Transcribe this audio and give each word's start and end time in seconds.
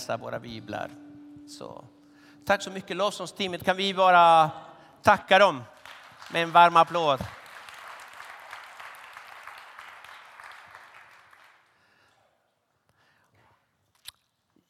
läsa 0.00 0.16
våra 0.16 0.40
biblar. 0.40 0.90
Så, 1.48 1.84
tack 2.46 2.62
så 2.62 2.70
mycket 2.70 2.96
lovsångsteamet. 2.96 3.64
Kan 3.64 3.76
vi 3.76 3.94
bara 3.94 4.50
tacka 5.02 5.38
dem 5.38 5.64
med 6.32 6.42
en 6.42 6.50
varm 6.50 6.76
applåd. 6.76 7.20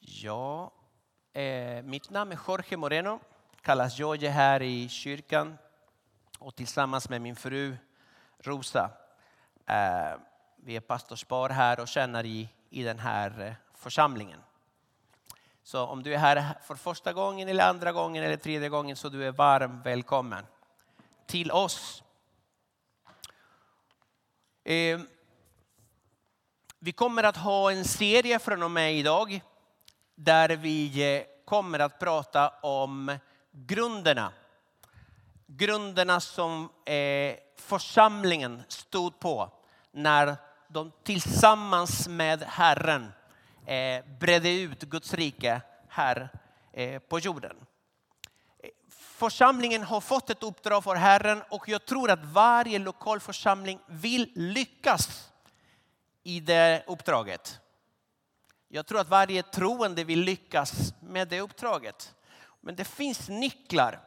Ja, 0.01 0.73
eh, 1.33 1.83
mitt 1.83 2.11
namn 2.11 2.33
är 2.33 2.39
Jorge 2.49 2.77
Moreno, 2.77 3.21
kallas 3.63 3.99
Jorge 3.99 4.29
här 4.29 4.63
i 4.63 4.89
kyrkan 4.89 5.59
och 6.39 6.57
tillsammans 6.57 7.09
med 7.09 7.21
min 7.21 7.37
fru 7.37 7.77
Rosa. 8.39 8.91
Eh, 9.67 10.19
vi 10.57 10.77
är 10.77 10.81
pastorspar 10.81 11.51
här 11.51 11.81
och 11.81 11.89
tjänar 11.89 12.25
i, 12.25 12.49
i 12.71 12.83
den 12.83 12.99
här 12.99 13.41
eh, 13.41 13.53
församlingen. 13.75 14.41
Så 15.63 15.87
om 15.87 16.03
du 16.03 16.15
är 16.15 16.19
här 16.19 16.55
för 16.63 16.75
första 16.75 17.13
gången 17.13 17.49
eller 17.49 17.65
andra 17.65 17.93
gången 17.93 18.25
eller 18.25 18.37
tredje 18.37 18.69
gången 18.69 18.97
så 18.97 19.09
du 19.09 19.27
är 19.27 19.33
varm 19.33 19.83
välkommen 19.83 20.47
till 21.27 21.51
oss. 21.51 22.03
Eh, 24.65 25.01
vi 26.79 26.93
kommer 26.93 27.23
att 27.23 27.37
ha 27.37 27.73
en 27.73 27.85
serie 27.85 28.39
från 28.39 28.63
och 28.63 28.71
med 28.71 28.95
idag 28.95 29.41
där 30.15 30.49
vi 30.49 31.15
eh, 31.17 31.23
kommer 31.45 31.79
att 31.79 31.99
prata 31.99 32.49
om 32.49 33.19
grunderna. 33.51 34.33
Grunderna 35.47 36.21
som 36.21 36.71
eh, 36.85 37.37
församlingen 37.57 38.63
stod 38.69 39.19
på 39.21 39.53
när 39.93 40.37
de 40.69 40.93
tillsammans 41.03 42.09
med 42.09 42.43
Herren 42.43 43.13
eh, 43.71 44.05
bredde 44.21 44.51
ut 44.51 44.83
Guds 44.83 45.15
rike 45.15 45.61
här 45.89 46.29
eh, 46.73 46.99
på 46.99 47.19
jorden. 47.19 47.57
Församlingen 48.89 49.83
har 49.83 50.01
fått 50.01 50.31
ett 50.31 50.43
uppdrag 50.43 50.85
för 50.85 50.95
Herren 50.95 51.43
och 51.51 51.69
jag 51.69 51.87
tror 51.87 52.11
att 52.11 52.25
varje 52.25 52.79
lokal 52.79 53.21
församling 53.21 53.81
vill 53.89 54.33
lyckas 54.35 55.31
i 56.23 56.41
det 56.41 56.85
uppdraget. 56.87 57.61
Jag 58.69 58.87
tror 58.87 59.01
att 59.01 59.09
varje 59.09 59.43
troende 59.43 60.05
vill 60.05 60.21
lyckas 60.21 60.95
med 61.01 61.29
det 61.29 61.41
uppdraget. 61.41 62.15
Men 62.61 62.77
det 62.77 62.85
finns 62.85 63.29
nycklar. 63.29 64.01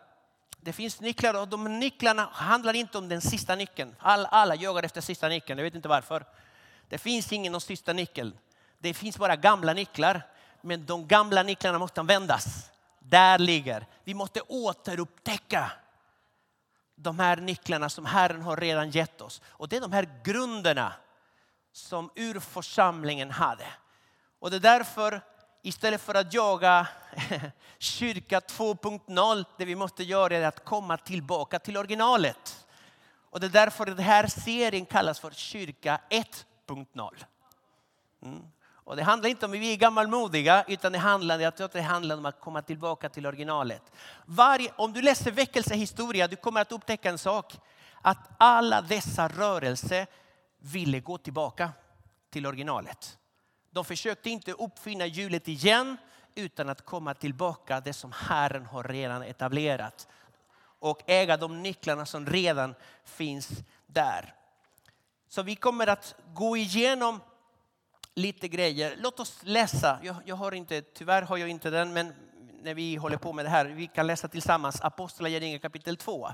Det 0.58 0.74
finns 0.74 1.02
nycklar 1.02 1.42
och 1.42 1.48
de 1.48 1.80
nycklarna 1.80 2.30
handlar 2.32 2.74
inte 2.74 2.98
om 2.98 3.10
den 3.10 3.22
sista 3.22 3.56
nyckeln. 3.56 3.96
Alla 4.00 4.56
jagar 4.56 4.84
efter 4.84 5.02
sista 5.02 5.28
nyckeln, 5.28 5.60
jag 5.60 5.64
vet 5.64 5.76
inte 5.76 5.88
varför. 5.88 6.26
Det 6.90 6.98
finns 6.98 7.34
ingen 7.34 7.62
sista 7.62 7.94
nyckel. 7.94 8.34
Det 8.84 8.94
finns 8.94 9.18
bara 9.18 9.36
gamla 9.36 9.74
nycklar. 9.74 10.22
Men 10.62 10.86
de 10.86 11.08
gamla 11.08 11.44
nycklarna 11.44 11.80
måste 11.80 12.00
användas. 12.00 12.72
Där 13.00 13.40
ligger. 13.40 13.88
Vi 14.04 14.14
måste 14.14 14.42
återupptäcka 14.42 15.72
de 16.96 17.20
här 17.20 17.38
nycklarna 17.38 17.90
som 17.90 18.06
Herren 18.06 18.42
har 18.42 18.58
redan 18.58 18.90
gett 18.90 19.22
oss. 19.22 19.42
Och 19.46 19.70
det 19.70 19.78
är 19.78 19.82
de 19.82 19.92
här 19.92 20.22
grunderna 20.24 20.94
som 21.72 22.10
urförsamlingen 22.16 23.32
hade. 23.32 23.66
Och 24.40 24.52
det 24.52 24.56
är 24.56 24.60
därför, 24.60 25.22
istället 25.62 26.02
för 26.02 26.16
att 26.16 26.34
jaga 26.34 26.88
kyrka 27.78 28.40
2.0, 28.40 29.46
det 29.58 29.66
vi 29.66 29.76
måste 29.76 30.04
göra 30.04 30.36
är 30.36 30.46
att 30.46 30.66
komma 30.66 30.98
tillbaka 30.98 31.60
till 31.60 31.78
originalet. 31.78 32.66
Och 33.30 33.40
det 33.40 33.48
är 33.48 33.50
därför 33.50 33.86
den 33.86 34.00
här 34.00 34.28
serien 34.28 34.86
kallas 34.86 35.20
för 35.20 35.32
kyrka 35.32 36.00
1.0. 36.10 37.26
Mm. 38.22 38.53
Och 38.84 38.96
det 38.96 39.04
handlar 39.04 39.30
inte 39.30 39.46
om 39.46 39.52
att 39.52 39.58
vi 39.58 39.74
är 39.74 39.78
gammalmodiga, 39.78 40.64
utan 40.68 40.92
det 40.92 40.98
handlar, 40.98 41.40
jag 41.40 41.56
tror 41.56 41.66
att 41.66 41.72
det 41.72 41.82
handlar 41.82 42.18
om 42.18 42.26
att 42.26 42.40
komma 42.40 42.62
tillbaka 42.62 43.10
till 43.10 43.26
originalet. 43.26 43.82
Varje, 44.26 44.72
om 44.76 44.94
du 44.94 45.02
läser 45.02 45.32
väckelsehistoria, 45.32 46.28
du 46.28 46.36
kommer 46.36 46.62
att 46.62 46.72
upptäcka 46.72 47.10
en 47.10 47.18
sak. 47.18 47.54
Att 48.02 48.30
alla 48.38 48.82
dessa 48.82 49.28
rörelser 49.28 50.08
ville 50.60 51.00
gå 51.00 51.18
tillbaka 51.18 51.72
till 52.30 52.46
originalet. 52.46 53.18
De 53.72 53.86
försökte 53.86 54.30
inte 54.30 54.52
uppfinna 54.52 55.06
hjulet 55.06 55.48
igen 55.48 55.98
utan 56.36 56.70
att 56.70 56.86
komma 56.86 57.14
tillbaka 57.14 57.80
det 57.80 57.94
som 57.94 58.12
Herren 58.12 58.66
har 58.66 58.84
redan 58.84 59.24
etablerat 59.24 60.08
och 60.80 61.02
äga 61.06 61.38
de 61.38 61.64
nycklarna 61.64 62.06
som 62.06 62.26
redan 62.26 62.76
finns 63.06 63.50
där. 63.88 64.36
Så 65.30 65.44
vi 65.44 65.56
kommer 65.56 65.88
att 65.88 66.16
gå 66.34 66.58
igenom 66.58 67.20
lite 68.16 68.48
grejer. 68.48 68.96
Låt 68.98 69.20
oss 69.20 69.40
läsa. 69.44 70.00
Jag, 70.04 70.16
jag, 70.26 70.36
har 70.36 70.52
inte, 70.52 70.82
tyvärr 70.82 71.22
har 71.22 71.38
jag 71.38 71.50
inte 71.50 71.70
den, 71.70 71.94
men 71.94 72.14
när 72.62 72.74
vi 72.74 72.96
håller 72.96 73.18
på 73.18 73.34
med 73.34 73.46
det 73.46 73.50
här, 73.50 73.66
vi 73.66 73.88
kan 73.88 74.08
läsa 74.08 74.28
tillsammans 74.28 74.82
Apostlagärningarna 74.82 75.60
kapitel 75.60 75.98
2. 75.98 76.30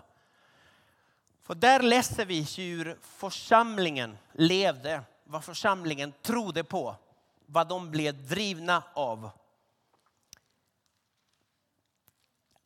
För 1.41 1.55
där 1.55 1.79
läser 1.81 2.25
vi 2.25 2.47
hur 2.57 2.97
församlingen 3.01 4.17
levde, 4.33 5.01
vad 5.23 5.43
församlingen 5.43 6.13
trodde 6.21 6.63
på 6.63 6.95
vad 7.45 7.67
de 7.67 7.91
blev 7.91 8.27
drivna 8.27 8.83
av. 8.93 9.29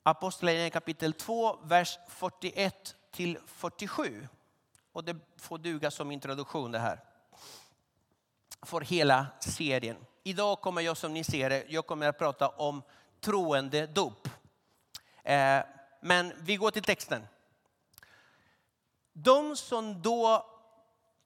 Apostlagärningarna 0.03 0.69
kapitel 0.69 1.13
2, 1.13 1.59
vers 1.63 1.97
41 2.07 2.95
till 3.11 3.37
47. 3.45 4.27
Och 4.91 5.03
det 5.03 5.15
får 5.37 5.57
duga 5.57 5.91
som 5.91 6.11
introduktion 6.11 6.71
det 6.71 6.79
här. 6.79 6.99
För 8.65 8.81
hela 8.81 9.27
serien. 9.39 9.97
Idag 10.23 10.61
kommer 10.61 10.81
jag 10.81 10.97
som 10.97 11.13
ni 11.13 11.23
ser 11.23 11.65
jag 11.69 11.87
kommer 11.87 12.07
att 12.07 12.17
prata 12.17 12.47
om 12.47 12.81
troende 13.21 13.87
dop. 13.87 14.27
Eh, 15.23 15.59
men 16.01 16.33
vi 16.39 16.55
går 16.55 16.71
till 16.71 16.83
texten. 16.83 17.27
De 19.13 19.55
som 19.55 20.01
då 20.01 20.45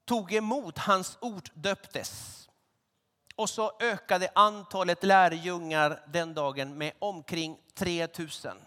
tog 0.05 0.33
emot 0.33 0.77
hans 0.77 1.17
ord 1.21 1.49
döptes 1.53 2.49
och 3.35 3.49
så 3.49 3.71
ökade 3.79 4.29
antalet 4.35 5.03
lärjungar 5.03 6.03
den 6.07 6.33
dagen 6.33 6.77
med 6.77 6.93
omkring 6.99 7.57
3000. 7.73 8.57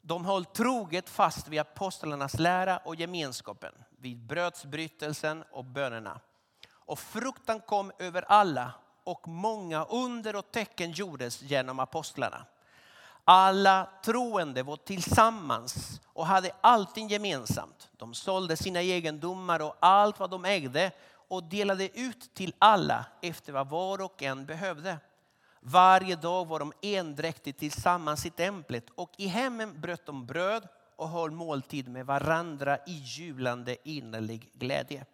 De 0.00 0.24
höll 0.24 0.44
troget 0.44 1.08
fast 1.08 1.48
vid 1.48 1.60
apostlarnas 1.60 2.38
lära 2.38 2.78
och 2.78 2.94
gemenskapen, 2.94 3.74
vid 3.90 4.18
brödsbrytelsen 4.18 5.44
och 5.50 5.64
bönerna. 5.64 6.20
Och 6.90 6.98
fruktan 6.98 7.60
kom 7.60 7.92
över 7.98 8.24
alla 8.28 8.72
och 9.04 9.28
många 9.28 9.84
under 9.84 10.36
och 10.36 10.50
tecken 10.50 10.92
gjordes 10.92 11.42
genom 11.42 11.78
apostlarna. 11.80 12.44
Alla 13.24 13.88
troende 14.04 14.62
var 14.62 14.76
tillsammans 14.76 16.00
och 16.06 16.26
hade 16.26 16.52
allting 16.60 17.08
gemensamt. 17.08 17.88
De 17.92 18.14
sålde 18.14 18.56
sina 18.56 18.80
egendomar 18.80 19.62
och 19.62 19.76
allt 19.80 20.18
vad 20.18 20.30
de 20.30 20.44
ägde 20.44 20.90
och 21.28 21.44
delade 21.44 22.00
ut 22.00 22.34
till 22.34 22.54
alla 22.58 23.04
efter 23.22 23.52
vad 23.52 23.68
var 23.68 24.00
och 24.00 24.22
en 24.22 24.46
behövde. 24.46 24.98
Varje 25.60 26.16
dag 26.16 26.46
var 26.46 26.58
de 26.58 26.72
endräktigt 26.82 27.58
tillsammans 27.58 28.26
i 28.26 28.30
templet 28.30 28.86
och 28.94 29.10
i 29.16 29.26
hemmen 29.26 29.80
bröt 29.80 30.06
de 30.06 30.26
bröd 30.26 30.68
och 30.96 31.08
höll 31.08 31.30
måltid 31.30 31.88
med 31.88 32.06
varandra 32.06 32.78
i 32.86 32.92
jublande 32.92 33.76
innerlig 33.84 34.50
glädje. 34.54 35.06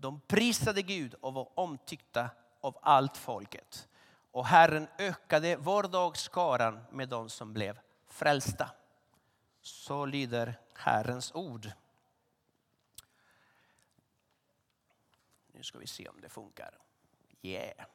De 0.00 0.20
prisade 0.20 0.82
Gud 0.82 1.14
och 1.14 1.34
var 1.34 1.48
omtyckta 1.54 2.30
av 2.60 2.78
allt 2.82 3.16
folket. 3.16 3.88
Och 4.30 4.46
Herren 4.46 4.88
ökade 4.98 5.56
var 5.56 5.82
dag 5.82 6.16
skaran 6.16 6.84
med 6.90 7.08
de 7.08 7.28
som 7.28 7.52
blev 7.52 7.78
frälsta. 8.06 8.70
Så 9.60 10.06
lyder 10.06 10.60
Herrens 10.74 11.34
ord. 11.34 11.70
Nu 15.52 15.62
ska 15.62 15.78
vi 15.78 15.86
se 15.86 16.08
om 16.08 16.20
det 16.20 16.28
funkar. 16.28 16.78
Yeah. 17.42 17.86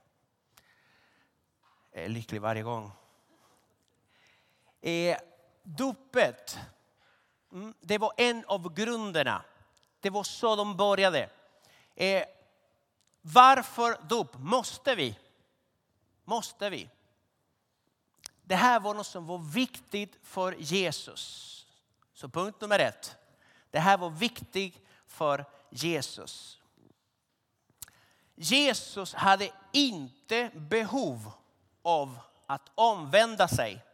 Jag 1.91 2.03
är 2.03 2.09
lycklig 2.09 2.41
varje 2.41 2.63
gång. 2.63 2.91
Eh, 4.81 5.17
dopet, 5.63 6.57
mm, 7.51 7.73
det 7.79 7.97
var 7.97 8.13
en 8.17 8.45
av 8.47 8.73
grunderna. 8.73 9.45
Det 9.99 10.09
var 10.09 10.23
så 10.23 10.55
de 10.55 10.77
började. 10.77 11.29
Eh, 11.95 12.23
varför 13.21 13.97
dop? 14.07 14.37
Måste 14.37 14.95
vi? 14.95 15.19
Måste 16.23 16.69
vi? 16.69 16.89
Det 18.43 18.55
här 18.55 18.79
var 18.79 18.93
något 18.93 19.07
som 19.07 19.25
var 19.25 19.37
viktigt 19.37 20.17
för 20.23 20.55
Jesus. 20.59 21.65
Så 22.13 22.29
punkt 22.29 22.61
nummer 22.61 22.79
ett. 22.79 23.15
Det 23.71 23.79
här 23.79 23.97
var 23.97 24.09
viktigt 24.09 24.79
för 25.07 25.45
Jesus. 25.69 26.61
Jesus 28.35 29.13
hade 29.13 29.49
inte 29.71 30.51
behov 30.53 31.31
av 31.81 32.19
att 32.45 32.71
omvända 32.75 33.47
sig. 33.47 33.85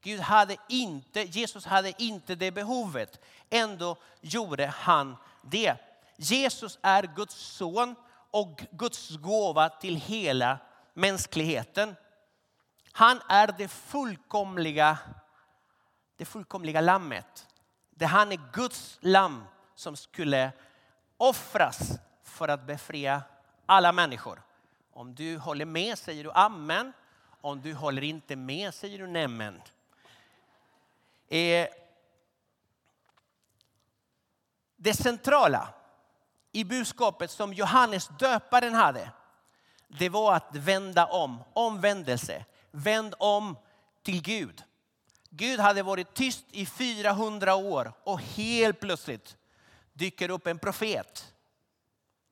Gud 0.00 0.20
hade 0.20 0.56
inte, 0.68 1.22
Jesus 1.22 1.64
hade 1.64 2.02
inte 2.02 2.34
det 2.34 2.50
behovet. 2.50 3.20
Ändå 3.50 3.96
gjorde 4.20 4.66
han 4.66 5.16
det. 5.42 5.85
Jesus 6.16 6.78
är 6.82 7.02
Guds 7.02 7.34
son 7.34 7.94
och 8.30 8.64
Guds 8.70 9.16
gåva 9.16 9.68
till 9.68 9.96
hela 9.96 10.58
mänskligheten. 10.94 11.96
Han 12.92 13.20
är 13.28 13.54
det 13.58 13.68
fullkomliga, 13.68 14.98
det 16.16 16.24
fullkomliga 16.24 16.80
lammet. 16.80 17.46
Det 17.90 18.06
han 18.06 18.32
är 18.32 18.40
Guds 18.52 18.98
lamm 19.00 19.44
som 19.74 19.96
skulle 19.96 20.52
offras 21.16 21.98
för 22.22 22.48
att 22.48 22.66
befria 22.66 23.22
alla 23.66 23.92
människor. 23.92 24.42
Om 24.92 25.14
du 25.14 25.38
håller 25.38 25.64
med 25.64 25.98
säger 25.98 26.24
du 26.24 26.32
amen. 26.32 26.92
Om 27.40 27.60
du 27.60 27.74
håller 27.74 28.02
inte 28.02 28.36
med 28.36 28.74
säger 28.74 28.98
du 28.98 29.06
nämen. 29.06 29.62
Eh, 31.28 31.68
det 34.76 34.94
centrala 34.94 35.68
i 36.56 36.64
budskapet 36.64 37.30
som 37.30 37.52
Johannes 37.52 38.08
döparen 38.18 38.74
hade, 38.74 39.10
det 39.88 40.08
var 40.08 40.34
att 40.34 40.56
vända 40.56 41.06
om, 41.06 41.44
omvändelse. 41.52 42.44
Vänd 42.70 43.14
om 43.18 43.56
till 44.02 44.22
Gud. 44.22 44.62
Gud 45.30 45.60
hade 45.60 45.82
varit 45.82 46.14
tyst 46.14 46.44
i 46.50 46.66
400 46.66 47.54
år 47.54 47.92
och 48.04 48.20
helt 48.20 48.80
plötsligt 48.80 49.36
dyker 49.92 50.28
upp 50.30 50.46
en 50.46 50.58
profet, 50.58 51.34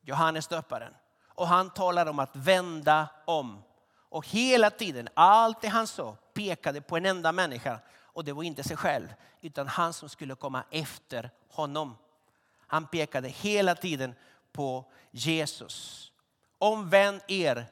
Johannes 0.02 0.46
döparen. 0.46 0.94
Och 1.28 1.48
han 1.48 1.70
talar 1.70 2.06
om 2.06 2.18
att 2.18 2.36
vända 2.36 3.08
om. 3.24 3.62
Och 4.08 4.28
hela 4.28 4.70
tiden, 4.70 5.08
allt 5.14 5.60
det 5.60 5.68
han 5.68 5.86
sa 5.86 6.16
pekade 6.34 6.80
på 6.80 6.96
en 6.96 7.06
enda 7.06 7.32
människa. 7.32 7.80
Och 8.00 8.24
det 8.24 8.32
var 8.32 8.42
inte 8.42 8.64
sig 8.64 8.76
själv, 8.76 9.14
utan 9.40 9.68
han 9.68 9.92
som 9.92 10.08
skulle 10.08 10.34
komma 10.34 10.64
efter 10.70 11.30
honom. 11.50 11.96
Han 12.74 12.86
pekade 12.86 13.28
hela 13.28 13.74
tiden 13.74 14.14
på 14.52 14.84
Jesus. 15.10 16.12
Omvänd 16.58 17.20
er, 17.28 17.66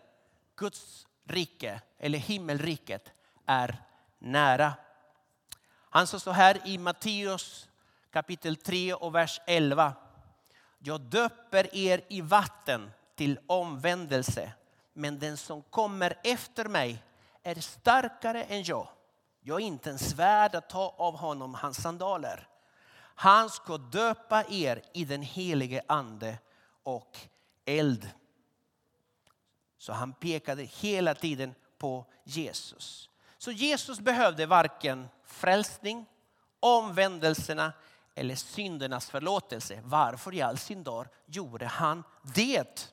Guds 0.57 1.07
rike 1.25 1.81
eller 1.99 2.19
himmelriket 2.19 3.13
är 3.47 3.83
nära. 4.19 4.75
Han 5.91 6.07
sa 6.07 6.19
så 6.19 6.31
här 6.31 6.67
i 6.67 6.79
Matteus 6.79 7.69
kapitel 8.11 8.57
3 8.57 8.95
och 8.95 9.15
vers 9.15 9.41
11. 9.47 9.93
Jag 10.79 11.01
döper 11.01 11.77
er 11.77 12.01
i 12.09 12.21
vatten 12.21 12.91
till 13.15 13.39
omvändelse, 13.47 14.53
men 14.93 15.19
den 15.19 15.37
som 15.37 15.63
kommer 15.63 16.19
efter 16.25 16.65
mig 16.65 17.03
är 17.43 17.55
starkare 17.55 18.45
än 18.45 18.63
jag. 18.63 18.89
Jag 19.41 19.61
är 19.61 19.67
inte 19.67 19.89
ens 19.89 20.15
värd 20.15 20.55
att 20.55 20.69
ta 20.69 20.95
av 20.99 21.17
honom 21.17 21.55
hans 21.55 21.83
sandaler. 21.83 22.49
Han 23.14 23.50
ska 23.50 23.79
döpa 23.79 24.44
er 24.49 24.82
i 24.93 25.05
den 25.05 25.23
helige 25.23 25.82
ande 25.87 26.38
och 26.82 27.19
eld. 27.64 28.11
Så 29.79 29.93
han 29.93 30.12
pekade 30.12 30.62
hela 30.62 31.14
tiden 31.14 31.55
på 31.79 32.06
Jesus. 32.25 33.11
Så 33.38 33.53
Jesus 33.53 34.00
behövde 34.00 34.47
varken 34.47 35.09
frälsning, 35.25 36.06
omvändelserna 36.61 37.73
eller 38.14 38.35
syndernas 38.35 39.11
förlåtelse. 39.11 39.81
Varför 39.85 40.35
i 40.35 40.43
all 40.43 40.58
sin 40.58 40.82
dag 40.82 41.06
gjorde 41.26 41.67
han 41.67 42.05
det? 42.23 42.91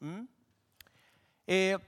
Mm. 0.00 0.28
Eh, 1.46 1.80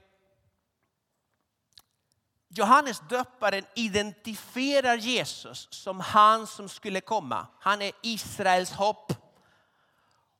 Johannes 2.49 2.99
döparen 3.09 3.65
identifierar 3.75 4.97
Jesus 4.97 5.67
som 5.71 5.99
han 5.99 6.47
som 6.47 6.69
skulle 6.69 7.01
komma. 7.01 7.47
Han 7.59 7.81
är 7.81 7.91
Israels 8.01 8.71
hopp. 8.71 9.13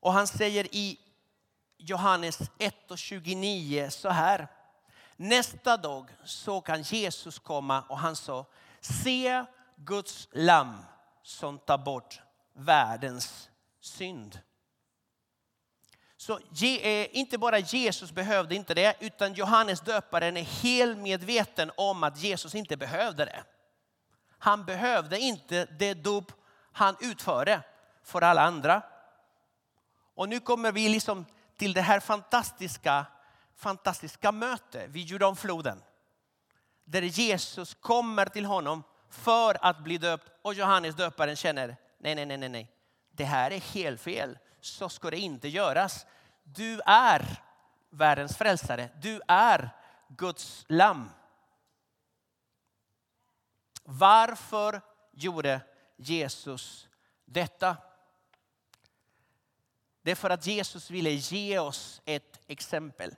Och 0.00 0.12
han 0.12 0.26
säger 0.26 0.74
i 0.74 0.98
Johannes 1.78 2.38
1 2.58 2.90
och 2.90 2.98
29 2.98 3.90
så 3.90 4.08
här. 4.08 4.48
Nästa 5.16 5.76
dag 5.76 6.10
så 6.24 6.60
kan 6.60 6.82
Jesus 6.82 7.38
komma 7.38 7.82
och 7.82 7.98
han 7.98 8.16
sa, 8.16 8.46
se 8.80 9.44
Guds 9.76 10.28
lamm 10.32 10.76
som 11.22 11.58
tar 11.58 11.78
bort 11.78 12.20
världens 12.52 13.50
synd. 13.80 14.40
Så 16.26 16.38
eh, 16.62 17.16
inte 17.16 17.38
bara 17.38 17.58
Jesus 17.58 18.12
behövde 18.12 18.54
inte 18.54 18.74
det, 18.74 18.96
utan 19.00 19.34
Johannes 19.34 19.80
döparen 19.80 20.36
är 20.36 20.42
helt 20.42 20.98
medveten 20.98 21.70
om 21.76 22.02
att 22.02 22.18
Jesus 22.18 22.54
inte 22.54 22.76
behövde 22.76 23.24
det. 23.24 23.44
Han 24.38 24.64
behövde 24.64 25.18
inte 25.18 25.64
det 25.64 25.94
dop 25.94 26.32
han 26.72 26.96
utförde 27.00 27.62
för 28.04 28.22
alla 28.22 28.42
andra. 28.42 28.82
Och 30.14 30.28
nu 30.28 30.40
kommer 30.40 30.72
vi 30.72 30.88
liksom 30.88 31.26
till 31.56 31.72
det 31.72 31.80
här 31.80 32.00
fantastiska, 32.00 33.06
fantastiska 33.56 34.32
mötet 34.32 34.90
vid 34.90 35.06
Jordanfloden. 35.06 35.82
Där 36.84 37.02
Jesus 37.02 37.74
kommer 37.74 38.26
till 38.26 38.44
honom 38.44 38.82
för 39.10 39.56
att 39.60 39.78
bli 39.78 39.98
döpt 39.98 40.30
och 40.42 40.54
Johannes 40.54 40.94
döparen 40.94 41.36
känner 41.36 41.76
nej, 41.98 42.14
nej, 42.14 42.26
nej, 42.26 42.48
nej, 42.48 42.70
det 43.10 43.24
här 43.24 43.50
är 43.50 43.60
helt 43.60 44.00
fel. 44.00 44.38
Så 44.66 44.88
ska 44.88 45.10
det 45.10 45.18
inte 45.18 45.48
göras. 45.48 46.06
Du 46.42 46.80
är 46.86 47.42
världens 47.90 48.36
frälsare. 48.36 48.90
Du 48.94 49.20
är 49.28 49.70
Guds 50.08 50.64
lamm. 50.68 51.10
Varför 53.84 54.80
gjorde 55.12 55.60
Jesus 55.96 56.88
detta? 57.24 57.76
Det 60.02 60.10
är 60.10 60.14
för 60.14 60.30
att 60.30 60.46
Jesus 60.46 60.90
ville 60.90 61.10
ge 61.10 61.58
oss 61.58 62.00
ett 62.04 62.40
exempel. 62.46 63.14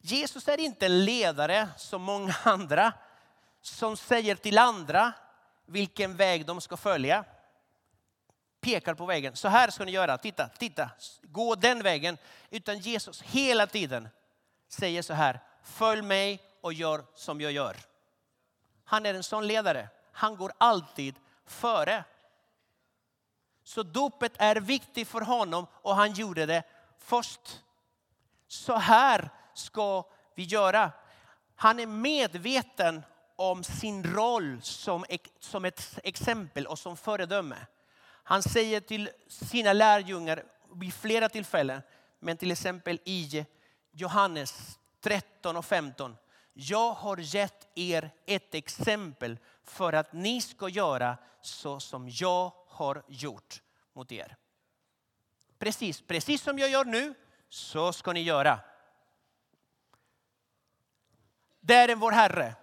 Jesus 0.00 0.48
är 0.48 0.60
inte 0.60 0.86
en 0.86 1.04
ledare 1.04 1.68
som 1.76 2.02
många 2.02 2.34
andra 2.44 2.92
som 3.60 3.96
säger 3.96 4.34
till 4.34 4.58
andra 4.58 5.12
vilken 5.66 6.16
väg 6.16 6.46
de 6.46 6.60
ska 6.60 6.76
följa. 6.76 7.24
Pekar 8.60 8.94
på 8.94 9.06
vägen. 9.06 9.36
Så 9.36 9.48
här 9.48 9.70
ska 9.70 9.84
ni 9.84 9.92
göra. 9.92 10.18
Titta, 10.18 10.48
titta. 10.48 10.90
Gå 11.22 11.54
den 11.54 11.82
vägen. 11.82 12.18
Utan 12.50 12.78
Jesus 12.78 13.22
hela 13.22 13.66
tiden 13.66 14.08
säger 14.68 15.02
så 15.02 15.14
här. 15.14 15.40
Följ 15.62 16.02
mig 16.02 16.42
och 16.60 16.72
gör 16.72 17.04
som 17.14 17.40
jag 17.40 17.52
gör. 17.52 17.76
Han 18.84 19.06
är 19.06 19.14
en 19.14 19.22
sån 19.22 19.46
ledare. 19.46 19.88
Han 20.12 20.36
går 20.36 20.52
alltid 20.58 21.14
före. 21.46 22.04
Så 23.64 23.82
dopet 23.82 24.32
är 24.36 24.56
viktigt 24.56 25.08
för 25.08 25.20
honom 25.20 25.66
och 25.72 25.96
han 25.96 26.12
gjorde 26.12 26.46
det 26.46 26.62
först. 26.98 27.60
Så 28.48 28.76
här 28.76 29.30
ska 29.54 30.04
vi 30.34 30.42
göra. 30.42 30.92
Han 31.56 31.80
är 31.80 31.86
medveten 31.86 33.02
om 33.36 33.64
sin 33.64 34.14
roll 34.14 34.62
som, 34.62 35.04
som 35.38 35.64
ett 35.64 35.98
exempel 36.04 36.66
och 36.66 36.78
som 36.78 36.96
föredöme. 36.96 37.56
Han 38.30 38.42
säger 38.42 38.80
till 38.80 39.10
sina 39.28 39.72
lärjungar 39.72 40.44
vid 40.74 40.94
flera 40.94 41.28
tillfällen, 41.28 41.82
men 42.18 42.36
till 42.36 42.50
exempel 42.50 43.00
i 43.04 43.46
Johannes 43.92 44.78
13 45.00 45.56
och 45.56 45.64
15. 45.64 46.16
Jag 46.52 46.92
har 46.92 47.16
gett 47.16 47.68
er 47.74 48.10
ett 48.26 48.54
exempel 48.54 49.38
för 49.64 49.92
att 49.92 50.12
ni 50.12 50.40
ska 50.40 50.68
göra 50.68 51.16
så 51.40 51.80
som 51.80 52.08
jag 52.10 52.52
har 52.66 53.02
gjort 53.08 53.62
mot 53.92 54.12
er. 54.12 54.36
Precis, 55.58 56.00
precis 56.00 56.42
som 56.42 56.58
jag 56.58 56.70
gör 56.70 56.84
nu, 56.84 57.14
så 57.48 57.92
ska 57.92 58.12
ni 58.12 58.22
göra. 58.22 58.60
Det 61.60 61.74
är 61.74 61.96
vår 61.96 62.12
Herre 62.12 62.54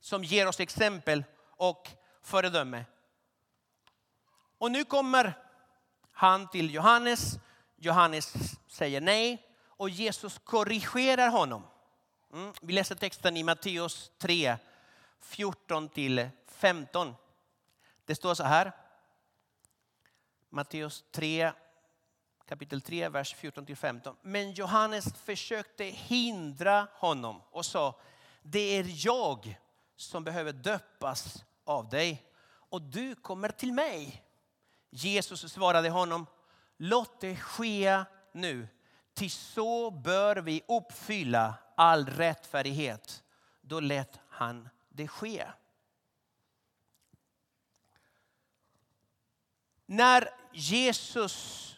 som 0.00 0.24
ger 0.24 0.48
oss 0.48 0.60
exempel 0.60 1.24
och 1.56 1.90
föredöme. 2.22 2.84
Och 4.64 4.72
nu 4.72 4.84
kommer 4.84 5.38
han 6.12 6.48
till 6.48 6.74
Johannes. 6.74 7.38
Johannes 7.76 8.34
säger 8.68 9.00
nej 9.00 9.46
och 9.66 9.90
Jesus 9.90 10.40
korrigerar 10.44 11.28
honom. 11.28 11.66
Mm. 12.32 12.52
Vi 12.62 12.72
läser 12.72 12.94
texten 12.94 13.36
i 13.36 13.42
Matteus 13.42 14.10
3, 14.18 14.56
14 15.20 15.90
15. 16.46 17.14
Det 18.04 18.14
står 18.14 18.34
så 18.34 18.44
här. 18.44 18.72
Matteus 20.48 21.04
3, 21.12 21.52
kapitel 22.48 22.80
3, 22.80 23.08
vers 23.08 23.34
14 23.34 23.76
15. 23.76 24.16
Men 24.22 24.52
Johannes 24.52 25.14
försökte 25.24 25.84
hindra 25.84 26.86
honom 26.92 27.42
och 27.50 27.66
sa, 27.66 28.00
det 28.42 28.78
är 28.78 29.06
jag 29.06 29.58
som 29.96 30.24
behöver 30.24 30.52
döpas 30.52 31.44
av 31.64 31.88
dig 31.88 32.30
och 32.46 32.82
du 32.82 33.14
kommer 33.14 33.48
till 33.48 33.72
mig. 33.72 34.23
Jesus 34.96 35.52
svarade 35.52 35.90
honom, 35.90 36.26
låt 36.76 37.20
det 37.20 37.36
ske 37.36 38.04
nu, 38.32 38.68
till 39.14 39.30
så 39.30 39.90
bör 39.90 40.36
vi 40.36 40.62
uppfylla 40.68 41.54
all 41.76 42.06
rättfärdighet. 42.06 43.22
Då 43.60 43.80
lät 43.80 44.20
han 44.28 44.68
det 44.88 45.08
ske. 45.08 45.46
När 49.86 50.28
Jesus 50.52 51.76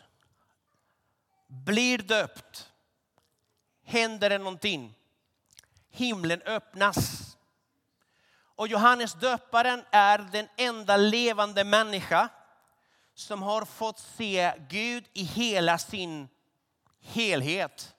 blir 1.47 1.99
döpt, 1.99 2.73
händer 3.85 4.31
det 4.31 4.39
någonting. 4.39 4.95
Himlen 5.89 6.43
öppnas. 6.43 7.37
Och 8.39 8.69
Johannes 8.69 9.15
döparen 9.15 9.85
är 9.91 10.19
den 10.19 10.49
enda 10.57 10.97
levande 10.97 11.65
människa 11.65 12.29
som 13.17 13.43
har 13.43 13.65
fått 13.65 13.99
se 13.99 14.53
Gud 14.69 15.05
i 15.13 15.23
hela 15.23 15.79
sin 15.79 16.29
helhet. 17.01 17.95